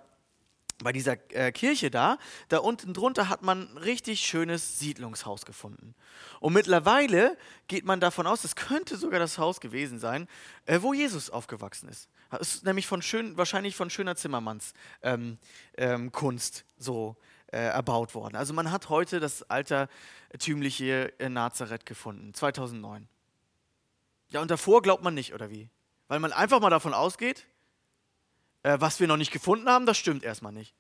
bei 0.84 0.92
dieser 0.92 1.18
äh, 1.34 1.52
Kirche 1.52 1.90
da, 1.90 2.18
da 2.50 2.60
unten 2.60 2.94
drunter 2.94 3.30
hat 3.30 3.42
man 3.42 3.70
ein 3.74 3.78
richtig 3.78 4.22
schönes 4.22 4.80
Siedlungshaus 4.80 5.46
gefunden. 5.46 5.96
Und 6.40 6.54
mittlerweile 6.54 7.38
geht 7.68 7.86
man 7.86 8.00
davon 8.00 8.28
aus, 8.28 8.44
es 8.44 8.56
könnte 8.56 8.98
sogar 8.98 9.20
das 9.20 9.38
Haus 9.38 9.60
gewesen 9.60 10.00
sein, 10.00 10.28
äh, 10.66 10.80
wo 10.82 10.94
Jesus 10.94 11.30
aufgewachsen 11.30 11.90
ist. 11.90 12.10
Das 12.30 12.56
ist 12.56 12.66
nämlich 12.66 12.86
von 12.86 13.02
schön, 13.02 13.38
wahrscheinlich 13.38 13.76
von 13.76 13.90
schöner 13.90 14.16
Zimmermanns 14.16 14.74
ähm, 15.02 15.38
ähm, 15.78 16.12
Kunst 16.12 16.66
so 16.78 17.16
äh, 17.48 17.58
erbaut 17.58 18.14
worden. 18.14 18.36
Also 18.36 18.54
man 18.54 18.72
hat 18.72 18.90
heute 18.90 19.20
das 19.20 19.44
altertümliche 19.50 21.14
Nazareth 21.30 21.86
gefunden, 21.86 22.34
2009. 22.34 23.08
Ja, 24.30 24.42
und 24.42 24.52
davor 24.52 24.82
glaubt 24.82 25.04
man 25.04 25.14
nicht, 25.14 25.34
oder 25.34 25.50
wie? 25.50 25.70
Weil 26.08 26.20
man 26.20 26.34
einfach 26.34 26.60
mal 26.60 26.70
davon 26.70 26.94
ausgeht, 26.94 27.48
äh, 28.68 28.82
was 28.82 29.00
wir 29.00 29.08
noch 29.08 29.18
nicht 29.18 29.32
gefunden 29.32 29.70
haben, 29.70 29.86
das 29.86 29.98
stimmt 29.98 30.24
erstmal 30.24 30.52
nicht. 30.52 30.74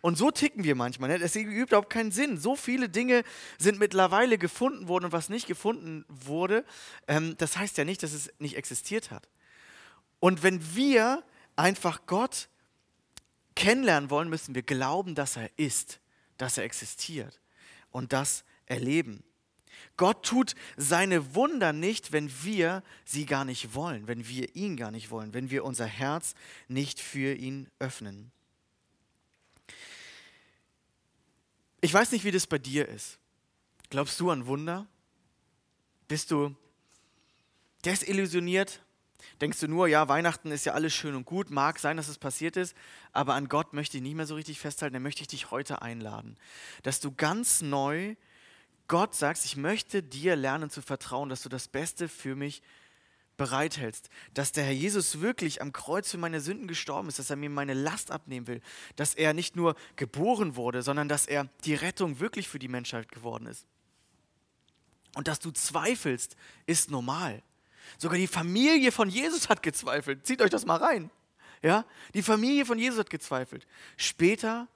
Und 0.00 0.16
so 0.16 0.30
ticken 0.30 0.64
wir 0.64 0.74
manchmal. 0.74 1.10
Ne? 1.10 1.18
Das 1.18 1.36
ergibt 1.36 1.68
überhaupt 1.68 1.90
keinen 1.90 2.10
Sinn. 2.10 2.38
So 2.38 2.56
viele 2.56 2.88
Dinge 2.88 3.22
sind 3.58 3.78
mittlerweile 3.78 4.38
gefunden 4.38 4.88
worden 4.88 5.06
und 5.06 5.12
was 5.12 5.28
nicht 5.28 5.46
gefunden 5.46 6.06
wurde, 6.08 6.64
ähm, 7.06 7.36
das 7.36 7.58
heißt 7.58 7.76
ja 7.76 7.84
nicht, 7.84 8.02
dass 8.02 8.14
es 8.14 8.32
nicht 8.38 8.56
existiert 8.56 9.10
hat. 9.10 9.28
Und 10.18 10.42
wenn 10.42 10.74
wir 10.74 11.22
einfach 11.56 12.06
Gott 12.06 12.48
kennenlernen 13.54 14.08
wollen, 14.08 14.30
müssen 14.30 14.54
wir 14.54 14.62
glauben, 14.62 15.14
dass 15.14 15.36
er 15.36 15.50
ist, 15.58 16.00
dass 16.38 16.56
er 16.56 16.64
existiert 16.64 17.40
und 17.90 18.14
das 18.14 18.44
erleben. 18.64 19.22
Gott 19.96 20.24
tut 20.24 20.54
seine 20.76 21.34
Wunder 21.34 21.72
nicht, 21.72 22.12
wenn 22.12 22.30
wir 22.42 22.82
sie 23.04 23.26
gar 23.26 23.44
nicht 23.44 23.74
wollen, 23.74 24.08
wenn 24.08 24.26
wir 24.26 24.56
ihn 24.56 24.76
gar 24.76 24.90
nicht 24.90 25.10
wollen, 25.10 25.34
wenn 25.34 25.50
wir 25.50 25.64
unser 25.64 25.86
Herz 25.86 26.34
nicht 26.68 27.00
für 27.00 27.34
ihn 27.34 27.68
öffnen. 27.78 28.32
Ich 31.82 31.92
weiß 31.92 32.12
nicht, 32.12 32.24
wie 32.24 32.30
das 32.30 32.46
bei 32.46 32.58
dir 32.58 32.88
ist. 32.88 33.18
Glaubst 33.90 34.20
du 34.20 34.30
an 34.30 34.46
Wunder? 34.46 34.86
Bist 36.08 36.30
du 36.30 36.54
desillusioniert? 37.84 38.80
Denkst 39.40 39.60
du 39.60 39.68
nur, 39.68 39.88
ja, 39.88 40.08
Weihnachten 40.08 40.50
ist 40.50 40.66
ja 40.66 40.72
alles 40.72 40.94
schön 40.94 41.14
und 41.14 41.24
gut, 41.24 41.50
mag 41.50 41.78
sein, 41.78 41.96
dass 41.96 42.08
es 42.08 42.18
passiert 42.18 42.56
ist, 42.56 42.74
aber 43.12 43.34
an 43.34 43.48
Gott 43.48 43.72
möchte 43.72 43.96
ich 43.96 44.02
nicht 44.02 44.14
mehr 44.14 44.26
so 44.26 44.34
richtig 44.34 44.60
festhalten, 44.60 44.94
dann 44.94 45.02
möchte 45.02 45.22
ich 45.22 45.28
dich 45.28 45.50
heute 45.50 45.82
einladen, 45.82 46.36
dass 46.82 47.00
du 47.00 47.12
ganz 47.12 47.62
neu 47.62 48.16
Gott 48.90 49.14
sagst, 49.14 49.44
ich 49.44 49.56
möchte 49.56 50.02
dir 50.02 50.34
lernen 50.34 50.68
zu 50.68 50.82
vertrauen, 50.82 51.28
dass 51.28 51.42
du 51.42 51.48
das 51.48 51.68
Beste 51.68 52.08
für 52.08 52.34
mich 52.34 52.60
bereithältst, 53.36 54.10
dass 54.34 54.50
der 54.50 54.64
Herr 54.64 54.72
Jesus 54.72 55.20
wirklich 55.20 55.62
am 55.62 55.72
Kreuz 55.72 56.10
für 56.10 56.18
meine 56.18 56.40
Sünden 56.40 56.66
gestorben 56.66 57.06
ist, 57.06 57.20
dass 57.20 57.30
er 57.30 57.36
mir 57.36 57.50
meine 57.50 57.72
Last 57.72 58.10
abnehmen 58.10 58.48
will, 58.48 58.60
dass 58.96 59.14
er 59.14 59.32
nicht 59.32 59.54
nur 59.54 59.76
geboren 59.94 60.56
wurde, 60.56 60.82
sondern 60.82 61.08
dass 61.08 61.26
er 61.26 61.44
die 61.64 61.76
Rettung 61.76 62.18
wirklich 62.18 62.48
für 62.48 62.58
die 62.58 62.66
Menschheit 62.66 63.12
geworden 63.12 63.46
ist. 63.46 63.64
Und 65.14 65.28
dass 65.28 65.38
du 65.38 65.52
zweifelst, 65.52 66.34
ist 66.66 66.90
normal. 66.90 67.44
Sogar 67.96 68.18
die 68.18 68.26
Familie 68.26 68.90
von 68.90 69.08
Jesus 69.08 69.48
hat 69.48 69.62
gezweifelt. 69.62 70.26
Zieht 70.26 70.42
euch 70.42 70.50
das 70.50 70.66
mal 70.66 70.78
rein. 70.78 71.12
Ja? 71.62 71.84
Die 72.14 72.22
Familie 72.22 72.66
von 72.66 72.76
Jesus 72.76 72.98
hat 72.98 73.10
gezweifelt. 73.10 73.68
Später 73.96 74.66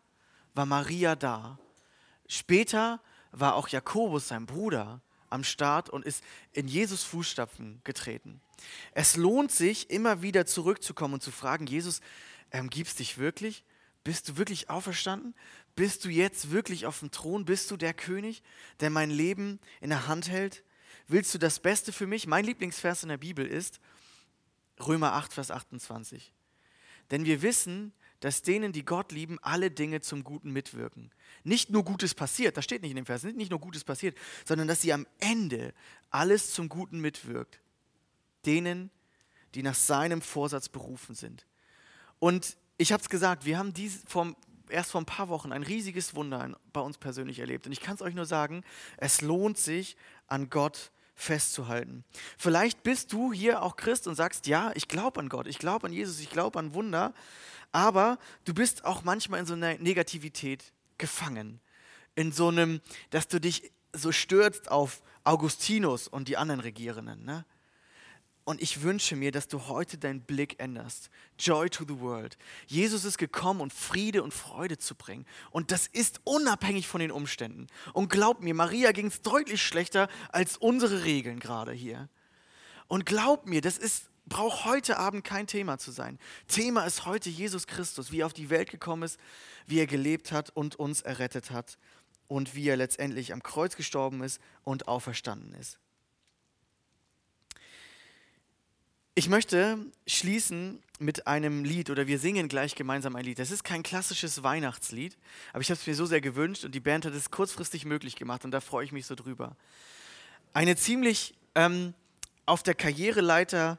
war 0.54 0.66
Maria 0.66 1.16
da. 1.16 1.58
Später 2.28 2.78
war 2.78 3.13
auch 3.40 3.68
Jakobus, 3.68 4.28
sein 4.28 4.46
Bruder, 4.46 5.00
am 5.30 5.44
Start 5.44 5.90
und 5.90 6.04
ist 6.04 6.22
in 6.52 6.68
Jesus 6.68 7.02
Fußstapfen 7.02 7.80
getreten. 7.84 8.40
Es 8.92 9.16
lohnt 9.16 9.50
sich, 9.50 9.90
immer 9.90 10.22
wieder 10.22 10.46
zurückzukommen 10.46 11.14
und 11.14 11.22
zu 11.22 11.32
fragen, 11.32 11.66
Jesus, 11.66 12.00
ähm, 12.52 12.70
gibst 12.70 13.00
dich 13.00 13.18
wirklich? 13.18 13.64
Bist 14.04 14.28
du 14.28 14.36
wirklich 14.36 14.70
auferstanden? 14.70 15.34
Bist 15.76 16.04
du 16.04 16.08
jetzt 16.08 16.50
wirklich 16.50 16.86
auf 16.86 17.00
dem 17.00 17.10
Thron? 17.10 17.44
Bist 17.44 17.70
du 17.70 17.76
der 17.76 17.94
König, 17.94 18.42
der 18.80 18.90
mein 18.90 19.10
Leben 19.10 19.58
in 19.80 19.90
der 19.90 20.06
Hand 20.06 20.28
hält? 20.28 20.62
Willst 21.08 21.34
du 21.34 21.38
das 21.38 21.58
Beste 21.58 21.92
für 21.92 22.06
mich? 22.06 22.26
Mein 22.26 22.44
Lieblingsvers 22.44 23.02
in 23.02 23.08
der 23.08 23.16
Bibel 23.18 23.46
ist 23.46 23.80
Römer 24.78 25.12
8, 25.14 25.32
Vers 25.32 25.50
28. 25.50 26.32
Denn 27.10 27.24
wir 27.24 27.42
wissen, 27.42 27.92
dass 28.24 28.40
denen, 28.40 28.72
die 28.72 28.86
Gott 28.86 29.12
lieben, 29.12 29.38
alle 29.42 29.70
Dinge 29.70 30.00
zum 30.00 30.24
Guten 30.24 30.50
mitwirken. 30.50 31.10
Nicht 31.42 31.68
nur 31.68 31.84
Gutes 31.84 32.14
passiert, 32.14 32.56
das 32.56 32.64
steht 32.64 32.80
nicht 32.80 32.92
in 32.92 32.96
dem 32.96 33.04
Vers, 33.04 33.22
nicht 33.22 33.50
nur 33.50 33.60
Gutes 33.60 33.84
passiert, 33.84 34.16
sondern 34.46 34.66
dass 34.66 34.80
sie 34.80 34.94
am 34.94 35.06
Ende 35.20 35.74
alles 36.08 36.52
zum 36.52 36.70
Guten 36.70 37.02
mitwirkt. 37.02 37.60
Denen, 38.46 38.90
die 39.54 39.62
nach 39.62 39.74
seinem 39.74 40.22
Vorsatz 40.22 40.70
berufen 40.70 41.14
sind. 41.14 41.44
Und 42.18 42.56
ich 42.78 42.92
habe 42.94 43.02
es 43.02 43.10
gesagt, 43.10 43.44
wir 43.44 43.58
haben 43.58 43.74
dies 43.74 44.02
vom, 44.06 44.36
erst 44.70 44.92
vor 44.92 45.02
ein 45.02 45.06
paar 45.06 45.28
Wochen 45.28 45.52
ein 45.52 45.62
riesiges 45.62 46.14
Wunder 46.14 46.58
bei 46.72 46.80
uns 46.80 46.96
persönlich 46.96 47.40
erlebt. 47.40 47.66
Und 47.66 47.72
ich 47.72 47.80
kann 47.82 47.94
es 47.94 48.00
euch 48.00 48.14
nur 48.14 48.24
sagen, 48.24 48.64
es 48.96 49.20
lohnt 49.20 49.58
sich, 49.58 49.98
an 50.28 50.48
Gott 50.48 50.92
festzuhalten. 51.14 52.04
Vielleicht 52.36 52.82
bist 52.82 53.12
du 53.12 53.32
hier 53.32 53.62
auch 53.62 53.76
Christ 53.76 54.06
und 54.06 54.14
sagst, 54.14 54.46
ja, 54.46 54.72
ich 54.74 54.88
glaube 54.88 55.20
an 55.20 55.28
Gott, 55.28 55.46
ich 55.46 55.58
glaube 55.58 55.86
an 55.86 55.92
Jesus, 55.92 56.20
ich 56.20 56.30
glaube 56.30 56.58
an 56.58 56.74
Wunder, 56.74 57.14
aber 57.72 58.18
du 58.44 58.54
bist 58.54 58.84
auch 58.84 59.04
manchmal 59.04 59.40
in 59.40 59.46
so 59.46 59.54
einer 59.54 59.78
Negativität 59.78 60.72
gefangen. 60.98 61.60
In 62.14 62.30
so 62.30 62.48
einem, 62.48 62.80
dass 63.10 63.26
du 63.28 63.40
dich 63.40 63.72
so 63.92 64.12
stürzt 64.12 64.70
auf 64.70 65.02
Augustinus 65.24 66.06
und 66.06 66.28
die 66.28 66.36
anderen 66.36 66.60
Regierenden. 66.60 67.24
Ne? 67.24 67.44
Und 68.44 68.60
ich 68.60 68.82
wünsche 68.82 69.16
mir, 69.16 69.32
dass 69.32 69.48
du 69.48 69.68
heute 69.68 69.96
deinen 69.96 70.20
Blick 70.20 70.60
änderst. 70.60 71.08
Joy 71.38 71.70
to 71.70 71.84
the 71.88 71.98
world. 71.98 72.36
Jesus 72.66 73.06
ist 73.06 73.16
gekommen, 73.16 73.62
um 73.62 73.70
Friede 73.70 74.22
und 74.22 74.34
Freude 74.34 74.76
zu 74.76 74.94
bringen. 74.94 75.24
Und 75.50 75.70
das 75.70 75.86
ist 75.86 76.20
unabhängig 76.24 76.86
von 76.86 77.00
den 77.00 77.10
Umständen. 77.10 77.68
Und 77.94 78.10
glaub 78.10 78.42
mir, 78.42 78.54
Maria 78.54 78.92
ging 78.92 79.06
es 79.06 79.22
deutlich 79.22 79.62
schlechter 79.62 80.08
als 80.28 80.58
unsere 80.58 81.04
Regeln 81.04 81.40
gerade 81.40 81.72
hier. 81.72 82.10
Und 82.86 83.06
glaub 83.06 83.46
mir, 83.46 83.62
das 83.62 83.78
ist, 83.78 84.10
braucht 84.26 84.66
heute 84.66 84.98
Abend 84.98 85.24
kein 85.24 85.46
Thema 85.46 85.78
zu 85.78 85.90
sein. 85.90 86.18
Thema 86.46 86.84
ist 86.84 87.06
heute 87.06 87.30
Jesus 87.30 87.66
Christus, 87.66 88.12
wie 88.12 88.20
er 88.20 88.26
auf 88.26 88.34
die 88.34 88.50
Welt 88.50 88.70
gekommen 88.70 89.04
ist, 89.04 89.18
wie 89.66 89.80
er 89.80 89.86
gelebt 89.86 90.32
hat 90.32 90.50
und 90.50 90.76
uns 90.76 91.00
errettet 91.00 91.50
hat 91.50 91.78
und 92.28 92.54
wie 92.54 92.68
er 92.68 92.76
letztendlich 92.76 93.32
am 93.32 93.42
Kreuz 93.42 93.74
gestorben 93.74 94.22
ist 94.22 94.38
und 94.64 94.86
auferstanden 94.86 95.54
ist. 95.54 95.78
Ich 99.16 99.28
möchte 99.28 99.78
schließen 100.08 100.82
mit 100.98 101.28
einem 101.28 101.62
Lied 101.62 101.88
oder 101.88 102.08
wir 102.08 102.18
singen 102.18 102.48
gleich 102.48 102.74
gemeinsam 102.74 103.14
ein 103.14 103.24
Lied. 103.24 103.38
Das 103.38 103.52
ist 103.52 103.62
kein 103.62 103.84
klassisches 103.84 104.42
Weihnachtslied, 104.42 105.16
aber 105.52 105.60
ich 105.60 105.70
habe 105.70 105.78
es 105.78 105.86
mir 105.86 105.94
so 105.94 106.04
sehr 106.04 106.20
gewünscht 106.20 106.64
und 106.64 106.74
die 106.74 106.80
Band 106.80 107.06
hat 107.06 107.14
es 107.14 107.30
kurzfristig 107.30 107.84
möglich 107.84 108.16
gemacht 108.16 108.44
und 108.44 108.50
da 108.50 108.60
freue 108.60 108.84
ich 108.84 108.90
mich 108.90 109.06
so 109.06 109.14
drüber. 109.14 109.54
Eine 110.52 110.74
ziemlich 110.74 111.34
ähm, 111.54 111.94
auf 112.44 112.64
der 112.64 112.74
Karriereleiter 112.74 113.78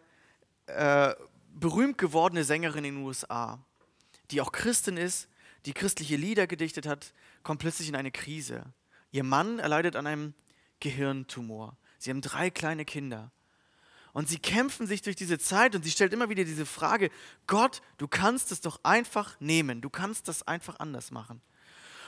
äh, 0.68 1.14
berühmt 1.54 1.98
gewordene 1.98 2.46
Sängerin 2.46 2.86
in 2.86 2.96
den 2.96 3.04
USA, 3.04 3.60
die 4.32 4.40
auch 4.40 4.54
Christin 4.54 4.96
ist, 4.96 5.28
die 5.66 5.74
christliche 5.74 6.16
Lieder 6.16 6.48
gedichtet 6.48 6.88
hat, 6.88 7.14
kommt 7.44 7.60
plötzlich 7.60 7.90
in 7.90 7.98
eine 7.98 8.12
Krise. 8.12 8.64
Ihr 9.12 9.26
Mann 9.26 9.60
erleidet 9.60 9.98
an 9.98 10.08
einem 10.08 10.34
Gehirntumor. 10.80 11.76
Sie 11.98 12.10
haben 12.10 12.22
drei 12.22 12.50
kleine 12.50 12.86
Kinder. 12.86 13.32
Und 14.16 14.30
sie 14.30 14.40
kämpfen 14.40 14.88
sich 14.88 15.02
durch 15.02 15.18
diese 15.18 15.38
Zeit 15.40 15.76
und 15.76 15.84
sie 15.84 15.92
stellt 15.92 16.14
immer 16.14 16.30
wieder 16.30 16.46
diese 16.46 16.66
Frage, 16.66 17.12
Gott, 17.48 17.82
du 17.98 18.08
kannst 18.08 18.50
es 18.54 18.62
doch 18.62 18.80
einfach 18.82 19.38
nehmen, 19.42 19.82
du 19.82 19.90
kannst 19.90 20.30
das 20.30 20.42
einfach 20.48 20.80
anders 20.80 21.12
machen. 21.12 21.42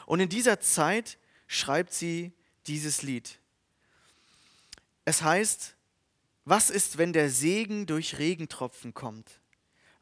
Und 0.05 0.21
in 0.21 0.29
dieser 0.29 0.61
Zeit 0.61 1.17
schreibt 1.47 1.91
sie 1.93 2.31
dieses 2.65 3.01
Lied. 3.01 3.39
Es 5.03 5.21
heißt, 5.21 5.75
was 6.45 6.69
ist, 6.69 6.97
wenn 6.97 7.11
der 7.11 7.29
Segen 7.29 7.87
durch 7.87 8.17
Regentropfen 8.17 8.93
kommt? 8.93 9.41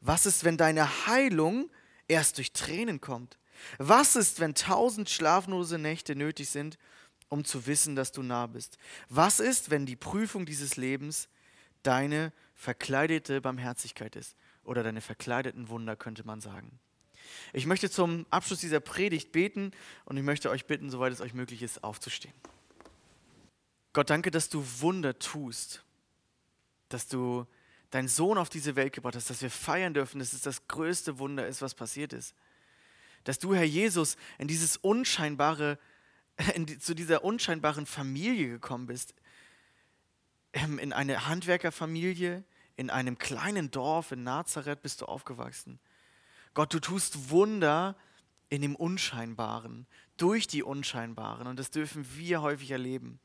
Was 0.00 0.26
ist, 0.26 0.44
wenn 0.44 0.56
deine 0.56 1.08
Heilung 1.08 1.68
erst 2.06 2.38
durch 2.38 2.52
Tränen 2.52 3.00
kommt? 3.00 3.36
Was 3.78 4.14
ist, 4.14 4.38
wenn 4.38 4.54
tausend 4.54 5.10
schlaflose 5.10 5.76
Nächte 5.76 6.14
nötig 6.14 6.50
sind, 6.50 6.78
um 7.28 7.44
zu 7.44 7.66
wissen, 7.66 7.96
dass 7.96 8.12
du 8.12 8.22
nah 8.22 8.46
bist? 8.46 8.78
Was 9.08 9.40
ist, 9.40 9.70
wenn 9.70 9.86
die 9.86 9.96
Prüfung 9.96 10.46
dieses 10.46 10.76
Lebens 10.76 11.28
deine 11.86 12.32
verkleidete 12.54 13.40
Barmherzigkeit 13.40 14.16
ist 14.16 14.36
oder 14.64 14.82
deine 14.82 15.00
verkleideten 15.00 15.68
Wunder, 15.68 15.96
könnte 15.96 16.26
man 16.26 16.40
sagen. 16.40 16.78
Ich 17.52 17.66
möchte 17.66 17.90
zum 17.90 18.26
Abschluss 18.30 18.60
dieser 18.60 18.80
Predigt 18.80 19.32
beten 19.32 19.72
und 20.04 20.16
ich 20.16 20.22
möchte 20.22 20.50
euch 20.50 20.66
bitten, 20.66 20.90
soweit 20.90 21.12
es 21.12 21.20
euch 21.20 21.34
möglich 21.34 21.62
ist, 21.62 21.84
aufzustehen. 21.84 22.34
Gott, 23.92 24.10
danke, 24.10 24.30
dass 24.30 24.48
du 24.48 24.64
Wunder 24.80 25.18
tust, 25.18 25.84
dass 26.88 27.08
du 27.08 27.46
deinen 27.90 28.08
Sohn 28.08 28.36
auf 28.36 28.48
diese 28.48 28.76
Welt 28.76 28.92
gebracht 28.92 29.16
hast, 29.16 29.30
dass 29.30 29.42
wir 29.42 29.50
feiern 29.50 29.94
dürfen, 29.94 30.18
dass 30.18 30.32
es 30.32 30.42
das 30.42 30.68
größte 30.68 31.18
Wunder 31.18 31.46
ist, 31.46 31.62
was 31.62 31.74
passiert 31.74 32.12
ist. 32.12 32.34
Dass 33.24 33.38
du, 33.38 33.54
Herr 33.54 33.64
Jesus, 33.64 34.16
in 34.38 34.48
dieses 34.48 34.76
unscheinbare, 34.76 35.78
in 36.54 36.66
die, 36.66 36.78
zu 36.78 36.94
dieser 36.94 37.24
unscheinbaren 37.24 37.86
Familie 37.86 38.48
gekommen 38.48 38.86
bist, 38.86 39.14
ähm, 40.56 40.78
in 40.78 40.92
eine 40.92 41.26
Handwerkerfamilie, 41.26 42.42
in 42.76 42.90
einem 42.90 43.18
kleinen 43.18 43.70
Dorf 43.70 44.12
in 44.12 44.22
Nazareth 44.22 44.82
bist 44.82 45.02
du 45.02 45.06
aufgewachsen. 45.06 45.78
Gott, 46.54 46.72
du 46.72 46.80
tust 46.80 47.30
Wunder 47.30 47.96
in 48.48 48.62
dem 48.62 48.74
Unscheinbaren, 48.76 49.86
durch 50.16 50.46
die 50.46 50.62
Unscheinbaren. 50.62 51.46
Und 51.46 51.58
das 51.58 51.70
dürfen 51.70 52.06
wir 52.16 52.42
häufig 52.42 52.70
erleben. 52.70 53.18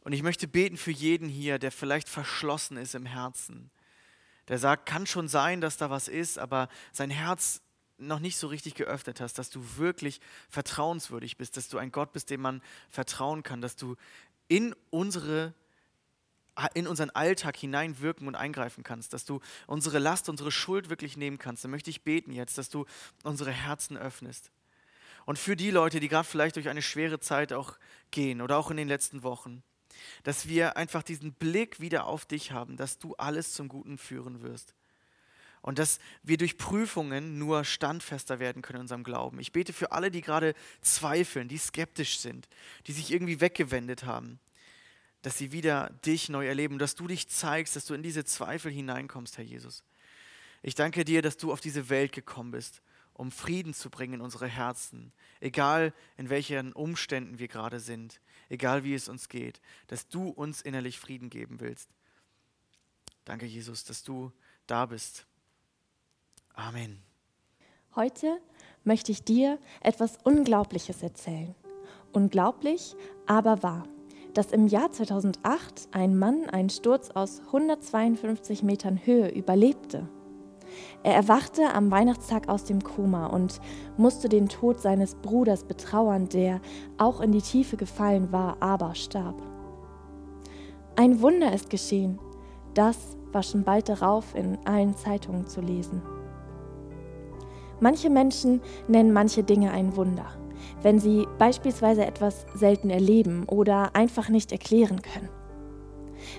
Und 0.00 0.12
ich 0.12 0.22
möchte 0.22 0.46
beten 0.46 0.76
für 0.76 0.92
jeden 0.92 1.28
hier, 1.28 1.58
der 1.58 1.72
vielleicht 1.72 2.08
verschlossen 2.08 2.76
ist 2.76 2.94
im 2.94 3.06
Herzen. 3.06 3.70
Der 4.46 4.58
sagt, 4.58 4.86
kann 4.86 5.06
schon 5.06 5.26
sein, 5.26 5.60
dass 5.60 5.76
da 5.76 5.90
was 5.90 6.06
ist, 6.06 6.38
aber 6.38 6.68
sein 6.92 7.10
Herz 7.10 7.62
noch 7.98 8.20
nicht 8.20 8.36
so 8.36 8.46
richtig 8.46 8.74
geöffnet 8.74 9.20
hast, 9.20 9.38
dass 9.38 9.50
du 9.50 9.76
wirklich 9.76 10.20
vertrauenswürdig 10.48 11.36
bist, 11.36 11.56
dass 11.56 11.68
du 11.68 11.78
ein 11.78 11.90
Gott 11.90 12.12
bist, 12.12 12.30
dem 12.30 12.42
man 12.42 12.62
vertrauen 12.88 13.42
kann, 13.42 13.60
dass 13.60 13.74
du 13.74 13.96
in 14.46 14.76
unsere 14.90 15.54
in 16.74 16.86
unseren 16.86 17.10
Alltag 17.10 17.56
hineinwirken 17.56 18.26
und 18.26 18.34
eingreifen 18.34 18.82
kannst, 18.82 19.12
dass 19.12 19.24
du 19.24 19.40
unsere 19.66 19.98
Last, 19.98 20.28
unsere 20.28 20.50
Schuld 20.50 20.88
wirklich 20.88 21.16
nehmen 21.16 21.38
kannst. 21.38 21.64
Dann 21.64 21.70
möchte 21.70 21.90
ich 21.90 22.02
beten 22.02 22.32
jetzt, 22.32 22.58
dass 22.58 22.70
du 22.70 22.86
unsere 23.22 23.50
Herzen 23.50 23.96
öffnest. 23.96 24.50
Und 25.26 25.38
für 25.38 25.56
die 25.56 25.70
Leute, 25.70 26.00
die 26.00 26.08
gerade 26.08 26.26
vielleicht 26.26 26.56
durch 26.56 26.68
eine 26.68 26.82
schwere 26.82 27.20
Zeit 27.20 27.52
auch 27.52 27.76
gehen 28.10 28.40
oder 28.40 28.56
auch 28.56 28.70
in 28.70 28.76
den 28.76 28.88
letzten 28.88 29.22
Wochen, 29.22 29.62
dass 30.22 30.48
wir 30.48 30.76
einfach 30.76 31.02
diesen 31.02 31.32
Blick 31.32 31.80
wieder 31.80 32.06
auf 32.06 32.26
dich 32.26 32.52
haben, 32.52 32.76
dass 32.76 32.98
du 32.98 33.14
alles 33.16 33.52
zum 33.52 33.68
Guten 33.68 33.98
führen 33.98 34.42
wirst. 34.42 34.74
Und 35.62 35.80
dass 35.80 35.98
wir 36.22 36.36
durch 36.36 36.58
Prüfungen 36.58 37.38
nur 37.38 37.64
standfester 37.64 38.38
werden 38.38 38.62
können 38.62 38.76
in 38.76 38.82
unserem 38.82 39.02
Glauben. 39.02 39.40
Ich 39.40 39.50
bete 39.50 39.72
für 39.72 39.90
alle, 39.90 40.12
die 40.12 40.20
gerade 40.20 40.54
zweifeln, 40.80 41.48
die 41.48 41.58
skeptisch 41.58 42.20
sind, 42.20 42.48
die 42.86 42.92
sich 42.92 43.10
irgendwie 43.10 43.40
weggewendet 43.40 44.04
haben 44.04 44.38
dass 45.26 45.38
sie 45.38 45.50
wieder 45.50 45.90
dich 46.06 46.28
neu 46.28 46.46
erleben, 46.46 46.78
dass 46.78 46.94
du 46.94 47.08
dich 47.08 47.26
zeigst, 47.26 47.74
dass 47.74 47.84
du 47.84 47.94
in 47.94 48.02
diese 48.04 48.24
Zweifel 48.24 48.70
hineinkommst, 48.70 49.38
Herr 49.38 49.44
Jesus. 49.44 49.82
Ich 50.62 50.76
danke 50.76 51.04
dir, 51.04 51.20
dass 51.20 51.36
du 51.36 51.50
auf 51.50 51.60
diese 51.60 51.88
Welt 51.88 52.12
gekommen 52.12 52.52
bist, 52.52 52.80
um 53.12 53.32
Frieden 53.32 53.74
zu 53.74 53.90
bringen 53.90 54.14
in 54.14 54.20
unsere 54.20 54.46
Herzen, 54.46 55.12
egal 55.40 55.92
in 56.16 56.30
welchen 56.30 56.72
Umständen 56.72 57.40
wir 57.40 57.48
gerade 57.48 57.80
sind, 57.80 58.20
egal 58.50 58.84
wie 58.84 58.94
es 58.94 59.08
uns 59.08 59.28
geht, 59.28 59.60
dass 59.88 60.06
du 60.06 60.28
uns 60.28 60.62
innerlich 60.62 61.00
Frieden 61.00 61.28
geben 61.28 61.58
willst. 61.58 61.90
Danke, 63.24 63.46
Jesus, 63.46 63.82
dass 63.82 64.04
du 64.04 64.30
da 64.68 64.86
bist. 64.86 65.26
Amen. 66.54 67.02
Heute 67.96 68.40
möchte 68.84 69.10
ich 69.10 69.24
dir 69.24 69.58
etwas 69.80 70.18
Unglaubliches 70.22 71.02
erzählen. 71.02 71.52
Unglaublich, 72.12 72.94
aber 73.26 73.64
wahr 73.64 73.88
dass 74.36 74.52
im 74.52 74.66
Jahr 74.66 74.92
2008 74.92 75.88
ein 75.92 76.18
Mann 76.18 76.44
einen 76.50 76.68
Sturz 76.68 77.10
aus 77.10 77.40
152 77.46 78.62
Metern 78.62 79.00
Höhe 79.02 79.28
überlebte. 79.30 80.08
Er 81.02 81.14
erwachte 81.14 81.72
am 81.72 81.90
Weihnachtstag 81.90 82.50
aus 82.50 82.64
dem 82.64 82.82
Koma 82.82 83.28
und 83.28 83.60
musste 83.96 84.28
den 84.28 84.50
Tod 84.50 84.78
seines 84.80 85.14
Bruders 85.14 85.64
betrauern, 85.64 86.28
der 86.28 86.60
auch 86.98 87.22
in 87.22 87.32
die 87.32 87.40
Tiefe 87.40 87.78
gefallen 87.78 88.30
war, 88.30 88.58
aber 88.60 88.94
starb. 88.94 89.40
Ein 90.96 91.22
Wunder 91.22 91.54
ist 91.54 91.70
geschehen. 91.70 92.18
Das 92.74 93.16
war 93.32 93.42
schon 93.42 93.64
bald 93.64 93.88
darauf 93.88 94.34
in 94.34 94.58
allen 94.66 94.94
Zeitungen 94.96 95.46
zu 95.46 95.62
lesen. 95.62 96.02
Manche 97.80 98.10
Menschen 98.10 98.60
nennen 98.86 99.14
manche 99.14 99.42
Dinge 99.42 99.70
ein 99.70 99.96
Wunder 99.96 100.26
wenn 100.82 100.98
sie 100.98 101.26
beispielsweise 101.38 102.06
etwas 102.06 102.46
selten 102.54 102.90
erleben 102.90 103.44
oder 103.48 103.94
einfach 103.94 104.28
nicht 104.28 104.52
erklären 104.52 105.00
können. 105.02 105.28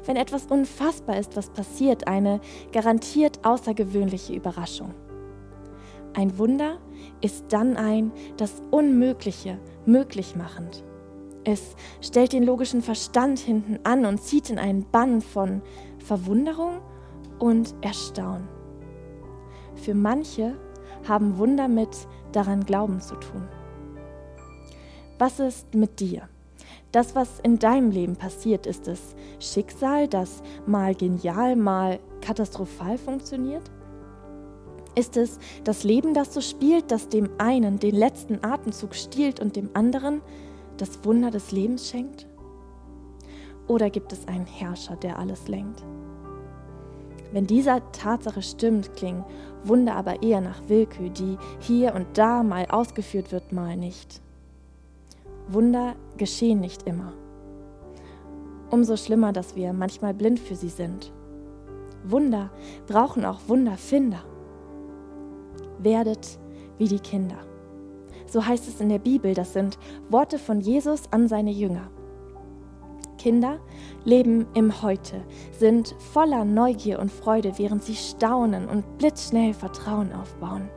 Wenn 0.06 0.16
etwas 0.16 0.48
unfassbar 0.48 1.18
ist, 1.18 1.36
was 1.36 1.50
passiert, 1.50 2.08
eine 2.08 2.40
garantiert 2.72 3.46
außergewöhnliche 3.46 4.34
Überraschung. 4.34 4.94
Ein 6.14 6.38
Wunder 6.38 6.78
ist 7.22 7.46
dann 7.50 7.78
ein 7.78 8.12
das 8.38 8.62
Unmögliche 8.72 9.60
möglich 9.86 10.36
machend. 10.36 10.84
Es 11.44 11.76
stellt 12.02 12.34
den 12.34 12.44
logischen 12.44 12.82
Verstand 12.82 13.40
hinten 13.40 13.80
an 13.84 14.06
und 14.06 14.22
zieht 14.22 14.50
in 14.50 14.60
einen 14.60 14.90
Bann 14.90 15.22
von 15.22 15.62
Verwunderung 16.00 16.82
und 17.40 17.76
Erstaunen. 17.82 18.50
Für 19.76 19.94
manche 19.94 20.58
haben 21.08 21.38
Wunder 21.38 21.68
mit 21.68 21.96
daran 22.32 22.66
Glauben 22.66 23.00
zu 23.00 23.16
tun. 23.16 23.48
Was 25.20 25.40
ist 25.40 25.74
mit 25.74 26.00
dir? 26.00 26.30
Das, 26.92 27.16
was 27.16 27.40
in 27.40 27.58
deinem 27.58 27.90
Leben 27.90 28.16
passiert, 28.16 28.68
ist 28.68 28.88
es 28.88 29.16
Schicksal, 29.40 30.08
das 30.08 30.44
mal 30.68 30.94
genial, 30.94 31.56
mal 31.56 32.00
katastrophal 32.22 32.98
funktioniert? 33.00 33.64
Ist 34.94 35.18
es 35.18 35.40
das 35.64 35.84
Leben, 35.84 36.14
das 36.14 36.34
so 36.34 36.42
spielt, 36.42 36.92
das 36.92 37.10
dem 37.10 37.30
einen 37.40 37.80
den 37.80 37.96
letzten 37.96 38.44
Atemzug 38.44 38.96
stiehlt 38.96 39.40
und 39.40 39.56
dem 39.56 39.70
anderen 39.74 40.22
das 40.78 41.04
Wunder 41.04 41.32
des 41.32 41.52
Lebens 41.52 41.90
schenkt? 41.90 42.28
Oder 43.68 43.90
gibt 43.90 44.14
es 44.14 44.28
einen 44.28 44.46
Herrscher, 44.46 44.96
der 44.96 45.18
alles 45.18 45.48
lenkt? 45.48 45.84
Wenn 47.32 47.48
dieser 47.48 47.92
Tatsache 47.92 48.42
stimmt, 48.42 48.96
klingen 48.96 49.26
Wunder 49.64 49.96
aber 49.96 50.22
eher 50.22 50.42
nach 50.42 50.62
Willkür, 50.68 51.10
die 51.10 51.38
hier 51.60 51.94
und 51.94 52.06
da 52.18 52.44
mal 52.44 52.66
ausgeführt 52.68 53.32
wird, 53.32 53.52
mal 53.52 53.76
nicht. 53.76 54.22
Wunder 55.50 55.96
geschehen 56.18 56.60
nicht 56.60 56.84
immer. 56.84 57.14
Umso 58.70 58.98
schlimmer, 58.98 59.32
dass 59.32 59.56
wir 59.56 59.72
manchmal 59.72 60.14
blind 60.14 60.40
für 60.40 60.56
sie 60.56 60.70
sind. 60.70 61.14
Wunder 62.04 62.52
brauchen 62.86 63.26
auch 63.26 63.40
Wunderfinder. 63.48 64.24
Werdet 65.80 66.40
wie 66.78 66.88
die 66.88 67.00
Kinder. 67.00 67.38
So 68.26 68.46
heißt 68.46 68.68
es 68.68 68.82
in 68.82 68.90
der 68.90 69.00
Bibel, 69.00 69.34
das 69.34 69.54
sind 69.54 69.80
Worte 70.10 70.38
von 70.38 70.60
Jesus 70.60 71.04
an 71.12 71.28
seine 71.28 71.52
Jünger. 71.52 71.90
Kinder 73.18 73.60
leben 74.04 74.46
im 74.54 74.82
Heute, 74.82 75.22
sind 75.52 75.96
voller 76.12 76.46
Neugier 76.46 77.00
und 77.00 77.12
Freude, 77.12 77.54
während 77.58 77.84
sie 77.84 77.96
staunen 77.96 78.68
und 78.68 78.98
blitzschnell 78.98 79.54
Vertrauen 79.54 80.12
aufbauen. 80.14 80.70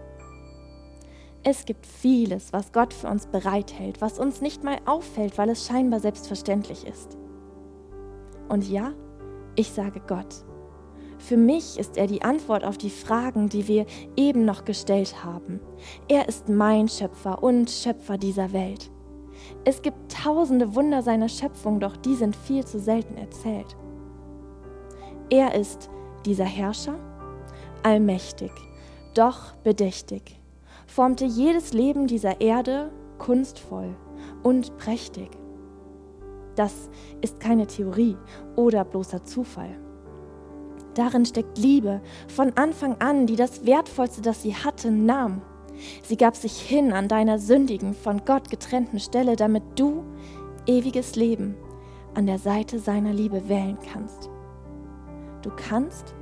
Es 1.43 1.65
gibt 1.65 1.87
vieles, 1.87 2.53
was 2.53 2.71
Gott 2.71 2.93
für 2.93 3.09
uns 3.09 3.27
bereithält, 3.27 4.03
was 4.03 4.19
uns 4.19 4.43
nicht 4.43 4.63
mal 4.63 4.77
auffällt, 4.85 5.39
weil 5.39 5.49
es 5.49 5.67
scheinbar 5.67 5.99
selbstverständlich 6.01 6.87
ist. 6.87 7.17
Und 8.51 8.69
ja, 8.69 8.93
ich 9.57 9.71
sage 9.71 10.03
Gott. 10.07 10.45
Für 11.19 11.39
mich 11.39 11.79
ist 11.79 11.97
er 11.97 12.07
die 12.07 12.21
Antwort 12.23 12.63
auf 12.63 12.77
die 12.77 12.91
Fragen, 12.91 13.49
die 13.49 13.69
wir 13.69 13.87
eben 14.17 14.45
noch 14.45 14.67
gestellt 14.67 15.25
haben. 15.25 15.61
Er 16.09 16.29
ist 16.29 16.51
mein 16.51 16.89
Schöpfer 16.89 17.43
und 17.43 17.71
Schöpfer 17.71 18.19
dieser 18.19 18.53
Welt. 18.53 18.91
Es 19.65 19.81
gibt 19.81 20.13
tausende 20.13 20.75
Wunder 20.75 21.01
seiner 21.03 21.29
Schöpfung, 21.31 21.81
doch 21.81 21.97
die 21.97 22.17
sind 22.17 22.37
viel 22.37 22.67
zu 22.67 22.79
selten 22.79 23.17
erzählt. 23.17 23.77
Er 25.31 25.55
ist 25.55 25.89
dieser 26.27 26.45
Herrscher, 26.45 26.99
allmächtig, 27.83 28.53
doch 29.15 29.55
bedächtig 29.63 30.40
formte 30.91 31.25
jedes 31.25 31.73
Leben 31.73 32.07
dieser 32.07 32.41
Erde 32.41 32.91
kunstvoll 33.19 33.95
und 34.43 34.77
prächtig. 34.77 35.31
Das 36.57 36.91
ist 37.21 37.39
keine 37.39 37.67
Theorie 37.67 38.17
oder 38.57 38.85
bloßer 38.85 39.25
Zufall. 39.25 39.79
Darin 40.95 41.25
steckt 41.25 41.59
Liebe 41.59 42.01
von 42.29 42.53
Anfang 42.57 42.97
an, 43.01 43.27
die 43.27 43.37
das 43.37 43.65
Wertvollste, 43.65 44.21
das 44.21 44.43
sie 44.43 44.55
hatte, 44.55 44.91
nahm. 44.91 45.43
Sie 46.03 46.17
gab 46.17 46.35
sich 46.35 46.61
hin 46.61 46.93
an 46.93 47.07
deiner 47.07 47.39
sündigen, 47.39 47.95
von 47.95 48.25
Gott 48.25 48.51
getrennten 48.51 48.99
Stelle, 48.99 49.37
damit 49.37 49.63
du 49.77 50.05
ewiges 50.67 51.15
Leben 51.15 51.55
an 52.15 52.27
der 52.27 52.39
Seite 52.39 52.81
seiner 52.81 53.13
Liebe 53.13 53.49
wählen 53.49 53.79
kannst. 53.93 54.29
Du 55.43 55.51
kannst, 55.51 56.15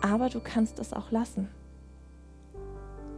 aber 0.00 0.30
du 0.30 0.40
kannst 0.40 0.78
es 0.78 0.94
auch 0.94 1.10
lassen. 1.10 1.48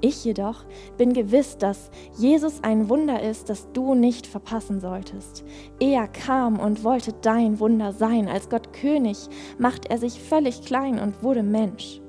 Ich 0.03 0.25
jedoch 0.25 0.65
bin 0.97 1.13
gewiss, 1.13 1.59
dass 1.59 1.91
Jesus 2.17 2.63
ein 2.63 2.89
Wunder 2.89 3.23
ist, 3.23 3.51
das 3.51 3.71
du 3.73 3.95
nicht 3.95 4.27
verpassen 4.27 4.81
solltest. 4.81 5.45
Er 5.79 6.09
kam 6.09 6.59
und 6.59 6.85
wollte 6.85 7.13
dein 7.21 7.61
Wunder 7.61 7.93
sein. 7.93 8.27
Als 8.27 8.49
Gott 8.49 8.73
König 8.73 9.19
macht 9.59 9.87
er 9.87 9.99
sich 9.99 10.21
völlig 10.21 10.63
klein 10.63 10.99
und 10.99 11.23
wurde 11.23 11.43
Mensch. 11.43 12.01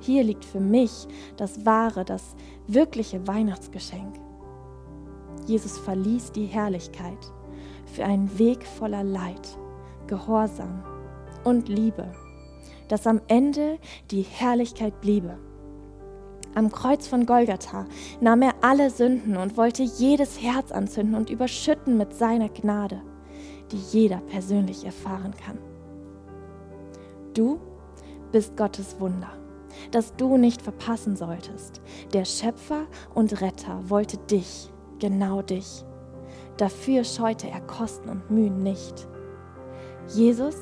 Hier 0.00 0.24
liegt 0.24 0.44
für 0.44 0.60
mich 0.60 1.06
das 1.36 1.64
wahre, 1.64 2.04
das 2.04 2.34
wirkliche 2.66 3.26
Weihnachtsgeschenk. 3.26 4.18
Jesus 5.46 5.78
verließ 5.78 6.32
die 6.32 6.46
Herrlichkeit 6.46 7.18
für 7.86 8.04
einen 8.04 8.36
Weg 8.38 8.64
voller 8.64 9.04
Leid, 9.04 9.56
Gehorsam 10.08 10.82
und 11.44 11.68
Liebe, 11.68 12.12
dass 12.88 13.06
am 13.06 13.20
Ende 13.28 13.78
die 14.10 14.22
Herrlichkeit 14.22 15.00
bliebe. 15.00 15.38
Am 16.56 16.72
Kreuz 16.72 17.06
von 17.06 17.26
Golgatha 17.26 17.84
nahm 18.18 18.40
er 18.40 18.54
alle 18.62 18.88
Sünden 18.88 19.36
und 19.36 19.58
wollte 19.58 19.82
jedes 19.82 20.40
Herz 20.40 20.72
anzünden 20.72 21.14
und 21.14 21.28
überschütten 21.28 21.98
mit 21.98 22.14
seiner 22.14 22.48
Gnade, 22.48 23.02
die 23.70 23.76
jeder 23.76 24.22
persönlich 24.22 24.86
erfahren 24.86 25.34
kann. 25.34 25.58
Du 27.34 27.60
bist 28.32 28.56
Gottes 28.56 28.98
Wunder, 28.98 29.28
das 29.90 30.16
du 30.16 30.38
nicht 30.38 30.62
verpassen 30.62 31.14
solltest. 31.14 31.82
Der 32.14 32.24
Schöpfer 32.24 32.86
und 33.14 33.42
Retter 33.42 33.90
wollte 33.90 34.16
dich, 34.16 34.72
genau 34.98 35.42
dich. 35.42 35.84
Dafür 36.56 37.04
scheute 37.04 37.50
er 37.50 37.60
Kosten 37.60 38.08
und 38.08 38.30
Mühen 38.30 38.62
nicht. 38.62 39.06
Jesus 40.08 40.56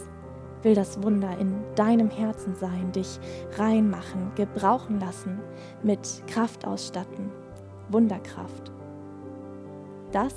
will 0.64 0.74
das 0.74 1.02
Wunder 1.02 1.36
in 1.38 1.54
deinem 1.76 2.10
Herzen 2.10 2.54
sein, 2.54 2.90
dich 2.92 3.18
reinmachen, 3.56 4.32
gebrauchen 4.34 4.98
lassen, 4.98 5.40
mit 5.82 6.22
Kraft 6.26 6.66
ausstatten, 6.66 7.30
Wunderkraft. 7.90 8.72
Das 10.12 10.34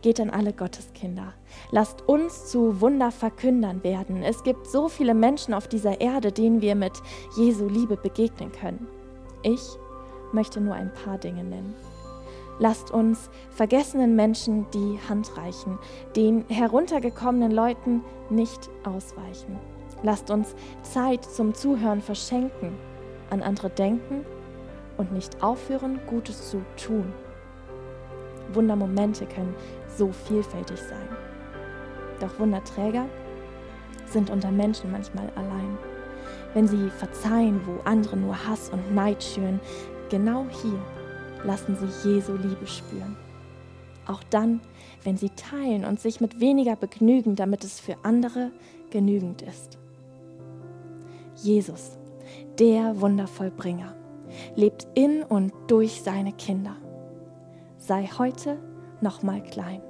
geht 0.00 0.20
an 0.20 0.30
alle 0.30 0.52
Gotteskinder. 0.52 1.34
Lasst 1.70 2.02
uns 2.08 2.46
zu 2.46 2.80
Wunderverkündern 2.80 3.84
werden. 3.84 4.22
Es 4.22 4.42
gibt 4.42 4.66
so 4.66 4.88
viele 4.88 5.14
Menschen 5.14 5.54
auf 5.54 5.68
dieser 5.68 6.00
Erde, 6.00 6.32
denen 6.32 6.60
wir 6.60 6.74
mit 6.74 7.00
Jesu 7.36 7.68
Liebe 7.68 7.96
begegnen 7.96 8.50
können. 8.52 8.86
Ich 9.42 9.62
möchte 10.32 10.60
nur 10.60 10.74
ein 10.74 10.92
paar 10.92 11.18
Dinge 11.18 11.44
nennen. 11.44 11.74
Lasst 12.58 12.90
uns 12.90 13.30
vergessenen 13.50 14.14
Menschen 14.14 14.66
die 14.72 14.98
Hand 15.08 15.36
reichen, 15.36 15.78
den 16.14 16.44
heruntergekommenen 16.48 17.50
Leuten 17.50 18.02
nicht 18.30 18.70
ausweichen. 18.84 19.58
Lasst 20.02 20.30
uns 20.30 20.54
Zeit 20.82 21.24
zum 21.24 21.54
Zuhören 21.54 22.02
verschenken, 22.02 22.72
an 23.30 23.42
andere 23.42 23.70
denken 23.70 24.24
und 24.96 25.12
nicht 25.12 25.42
aufhören, 25.42 26.00
Gutes 26.06 26.50
zu 26.50 26.62
tun. 26.76 27.12
Wundermomente 28.52 29.26
können 29.26 29.54
so 29.96 30.12
vielfältig 30.12 30.78
sein. 30.78 31.08
Doch 32.20 32.38
Wunderträger 32.38 33.06
sind 34.06 34.30
unter 34.30 34.50
Menschen 34.50 34.92
manchmal 34.92 35.30
allein. 35.36 35.78
Wenn 36.54 36.68
sie 36.68 36.90
verzeihen, 36.90 37.60
wo 37.66 37.80
andere 37.84 38.16
nur 38.16 38.36
Hass 38.46 38.70
und 38.70 38.94
Neid 38.94 39.22
schüren, 39.24 39.60
genau 40.10 40.46
hier 40.50 40.78
lassen 41.44 41.76
sie 41.76 42.08
Jesu 42.08 42.34
Liebe 42.34 42.66
spüren. 42.66 43.16
Auch 44.06 44.22
dann, 44.30 44.60
wenn 45.04 45.16
sie 45.16 45.30
teilen 45.30 45.84
und 45.84 46.00
sich 46.00 46.20
mit 46.20 46.40
weniger 46.40 46.76
begnügen, 46.76 47.36
damit 47.36 47.64
es 47.64 47.80
für 47.80 47.96
andere 48.02 48.50
genügend 48.90 49.42
ist. 49.42 49.78
Jesus, 51.36 51.98
der 52.58 53.00
Wundervollbringer, 53.00 53.94
lebt 54.54 54.86
in 54.94 55.22
und 55.22 55.52
durch 55.68 56.02
seine 56.02 56.32
Kinder. 56.32 56.76
Sei 57.78 58.08
heute 58.18 58.58
nochmal 59.00 59.42
klein 59.42 59.82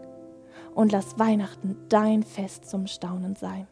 und 0.74 0.92
lass 0.92 1.18
Weihnachten 1.18 1.76
dein 1.88 2.22
Fest 2.22 2.64
zum 2.68 2.86
Staunen 2.86 3.36
sein. 3.36 3.66